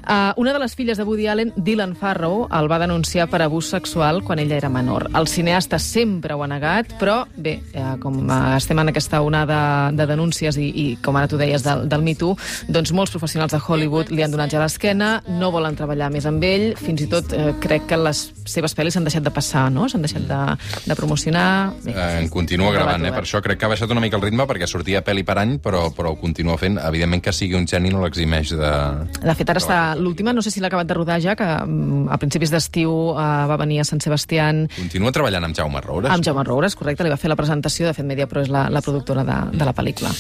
Uh, 0.08 0.32
una 0.40 0.54
de 0.54 0.62
les 0.62 0.74
filles 0.74 0.96
de 0.96 1.04
Woody 1.04 1.26
Allen, 1.28 1.52
Dylan 1.56 1.94
Farrow, 1.96 2.46
el 2.54 2.70
va 2.70 2.78
denunciar 2.80 3.28
per 3.28 3.42
abús 3.44 3.68
sexual 3.68 4.22
quan 4.24 4.38
ella 4.38 4.56
era 4.56 4.70
menor. 4.72 5.08
El 5.14 5.28
cineasta 5.28 5.78
sempre 5.78 6.34
ho 6.34 6.42
ha 6.42 6.48
negat, 6.48 6.94
però 7.00 7.20
bé, 7.36 7.58
eh, 7.72 7.94
com 8.00 8.16
estem 8.56 8.78
en 8.78 8.92
aquesta 8.92 9.20
onada 9.22 9.58
de 9.92 10.06
denúncies 10.08 10.56
i, 10.56 10.68
i 10.68 10.86
com 11.04 11.16
ara 11.18 11.28
tu 11.28 11.38
deies 11.40 11.64
del, 11.64 11.84
del 11.88 12.04
Me 12.06 12.14
Too, 12.18 12.36
doncs 12.72 12.92
molts 12.96 13.12
professionals 13.12 13.52
de 13.52 13.60
Hollywood 13.60 14.12
li 14.14 14.24
han 14.24 14.32
donat 14.32 14.54
ja 14.54 14.62
l'esquena, 14.62 15.10
no 15.28 15.52
volen 15.54 15.76
treballar 15.76 16.10
més 16.14 16.26
amb 16.28 16.44
ell, 16.44 16.70
fins 16.80 17.04
i 17.04 17.10
tot 17.10 17.34
eh, 17.36 17.52
crec 17.62 17.88
que 17.90 17.97
les 18.04 18.22
seves 18.48 18.74
pel·lis 18.76 18.96
s'han 18.96 19.06
deixat 19.06 19.24
de 19.26 19.32
passar, 19.34 19.66
no? 19.72 19.88
S'han 19.88 20.04
deixat 20.04 20.24
de, 20.28 20.40
de 20.86 20.96
promocionar... 20.98 21.72
Bé, 21.84 21.94
Eh, 21.98 22.20
en 22.22 22.28
continua 22.32 22.70
debat 22.70 22.84
gravant, 22.84 23.06
eh? 23.08 23.12
per 23.14 23.24
això 23.24 23.40
crec 23.44 23.58
que 23.58 23.66
ha 23.66 23.72
baixat 23.72 23.90
una 23.90 24.00
mica 24.04 24.16
el 24.18 24.22
ritme 24.22 24.46
perquè 24.48 24.68
sortia 24.70 25.02
pel·li 25.04 25.24
per 25.26 25.38
any, 25.42 25.56
però, 25.62 25.88
però 25.94 26.12
ho 26.14 26.18
continua 26.20 26.56
fent. 26.60 26.78
Evidentment 26.78 27.22
que 27.24 27.32
sigui 27.34 27.56
un 27.58 27.66
geni 27.66 27.90
no 27.90 28.02
l'eximeix 28.04 28.52
de... 28.54 28.72
De 29.18 29.34
fet, 29.38 29.50
ara 29.50 29.62
està 29.62 29.78
l'última, 29.98 30.32
no 30.32 30.42
sé 30.44 30.52
si 30.54 30.60
l'ha 30.62 30.70
acabat 30.70 30.88
de 30.88 30.96
rodar 30.98 31.18
ja, 31.24 31.34
que 31.38 31.46
mm, 31.48 32.08
a 32.14 32.18
principis 32.22 32.52
d'estiu 32.54 32.92
uh, 33.12 33.46
va 33.50 33.58
venir 33.60 33.80
a 33.82 33.88
Sant 33.88 34.00
Sebastián 34.04 34.66
Continua 34.76 35.12
treballant 35.14 35.48
amb 35.48 35.56
Jaume 35.58 35.80
Roures. 35.84 36.12
amb 36.14 36.24
Jaume 36.24 36.44
Roures, 36.46 36.76
correcte, 36.78 37.04
li 37.04 37.10
va 37.12 37.18
fer 37.20 37.30
la 37.32 37.36
presentació, 37.38 37.88
de 37.88 37.94
fet 37.96 38.06
Mediapro 38.06 38.44
és 38.44 38.52
la, 38.52 38.68
la 38.70 38.82
productora 38.84 39.24
de, 39.26 39.38
de 39.58 39.64
la 39.68 39.74
pel·lícula. 39.74 40.12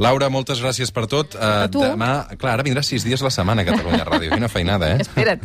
Laura, 0.00 0.28
moltes 0.32 0.60
gràcies 0.62 0.90
per 0.94 1.04
tot. 1.10 1.34
Uh, 1.36 1.64
A 1.64 1.68
tu. 1.72 1.82
Demà, 1.82 2.24
clar, 2.40 2.54
ara 2.56 2.64
vindrà 2.64 2.82
sis 2.86 3.04
dies 3.04 3.20
a 3.20 3.26
la 3.26 3.32
setmana 3.34 3.62
a 3.62 3.66
Catalunya 3.68 4.06
Ràdio. 4.08 4.30
Quina 4.32 4.48
feinada, 4.48 4.92
eh? 4.94 5.02
Espera't. 5.04 5.42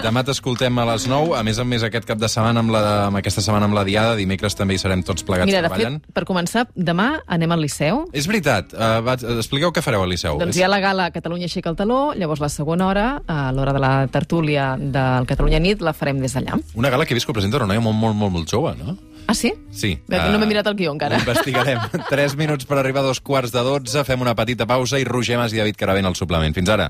Demà 0.00 0.22
t'escoltem 0.24 0.78
a 0.80 0.86
les 0.92 1.06
9. 1.10 1.34
A 1.36 1.42
més 1.46 1.60
a 1.60 1.66
més, 1.68 1.84
aquest 1.84 2.08
cap 2.08 2.20
de 2.20 2.30
setmana, 2.32 2.62
amb, 2.64 2.72
la, 2.74 2.82
amb 3.08 3.20
aquesta 3.20 3.44
setmana 3.44 3.68
amb 3.68 3.76
la 3.76 3.84
Diada, 3.88 4.16
dimecres 4.18 4.56
també 4.58 4.78
hi 4.78 4.82
serem 4.82 5.02
tots 5.06 5.26
plegats 5.26 5.50
Mira, 5.50 5.64
treballant. 5.66 6.00
fet, 6.00 6.14
per 6.16 6.24
començar, 6.28 6.64
demà 6.74 7.08
anem 7.26 7.52
al 7.54 7.62
Liceu. 7.64 8.06
És 8.16 8.28
veritat. 8.30 8.72
Uh, 8.72 9.02
va, 9.04 9.18
expliqueu 9.38 9.72
què 9.74 9.84
fareu 9.84 10.06
al 10.06 10.12
Liceu. 10.12 10.40
Doncs 10.40 10.56
hi 10.56 10.64
ha 10.64 10.70
la 10.72 10.80
gala 10.84 11.10
Catalunya 11.14 11.48
aixeca 11.50 11.70
el 11.72 11.76
taló, 11.78 12.00
llavors 12.18 12.40
la 12.44 12.50
segona 12.52 12.88
hora, 12.88 13.06
a 13.28 13.50
l'hora 13.52 13.74
de 13.76 13.82
la 13.84 13.92
tertúlia 14.12 14.72
del 14.78 15.28
Catalunya 15.28 15.60
Nit, 15.60 15.84
la 15.84 15.92
farem 15.96 16.22
des 16.24 16.34
d'allà. 16.36 16.58
Una 16.78 16.90
gala 16.94 17.04
que 17.06 17.14
he 17.14 17.18
vist 17.18 17.28
que 17.28 17.36
presenta 17.36 17.60
una 17.60 17.68
noia 17.72 17.84
molt, 17.84 17.96
molt, 17.98 18.16
molt, 18.16 18.32
molt 18.32 18.48
jove, 18.50 18.74
no? 18.80 18.96
Ah, 19.28 19.34
sí? 19.36 19.52
Sí. 19.70 19.90
Bé, 20.08 20.16
que 20.16 20.30
no 20.32 20.38
m'he 20.40 20.46
mirat 20.48 20.66
el 20.70 20.74
guió 20.78 20.94
encara. 20.94 21.18
Ho 21.18 21.20
investigarem. 21.20 21.82
Tres 22.08 22.32
minuts 22.40 22.64
per 22.64 22.78
arribar 22.80 23.02
a 23.04 23.10
dos 23.10 23.20
quarts 23.20 23.52
de 23.52 23.60
dotze, 23.66 24.00
fem 24.08 24.24
una 24.24 24.32
petita 24.34 24.64
pausa 24.66 24.96
i 24.96 25.04
Roger 25.04 25.36
Mas 25.36 25.52
i 25.52 25.60
David 25.60 25.76
Caravent 25.76 26.08
al 26.08 26.16
suplement. 26.16 26.56
Fins 26.56 26.72
ara. 26.72 26.88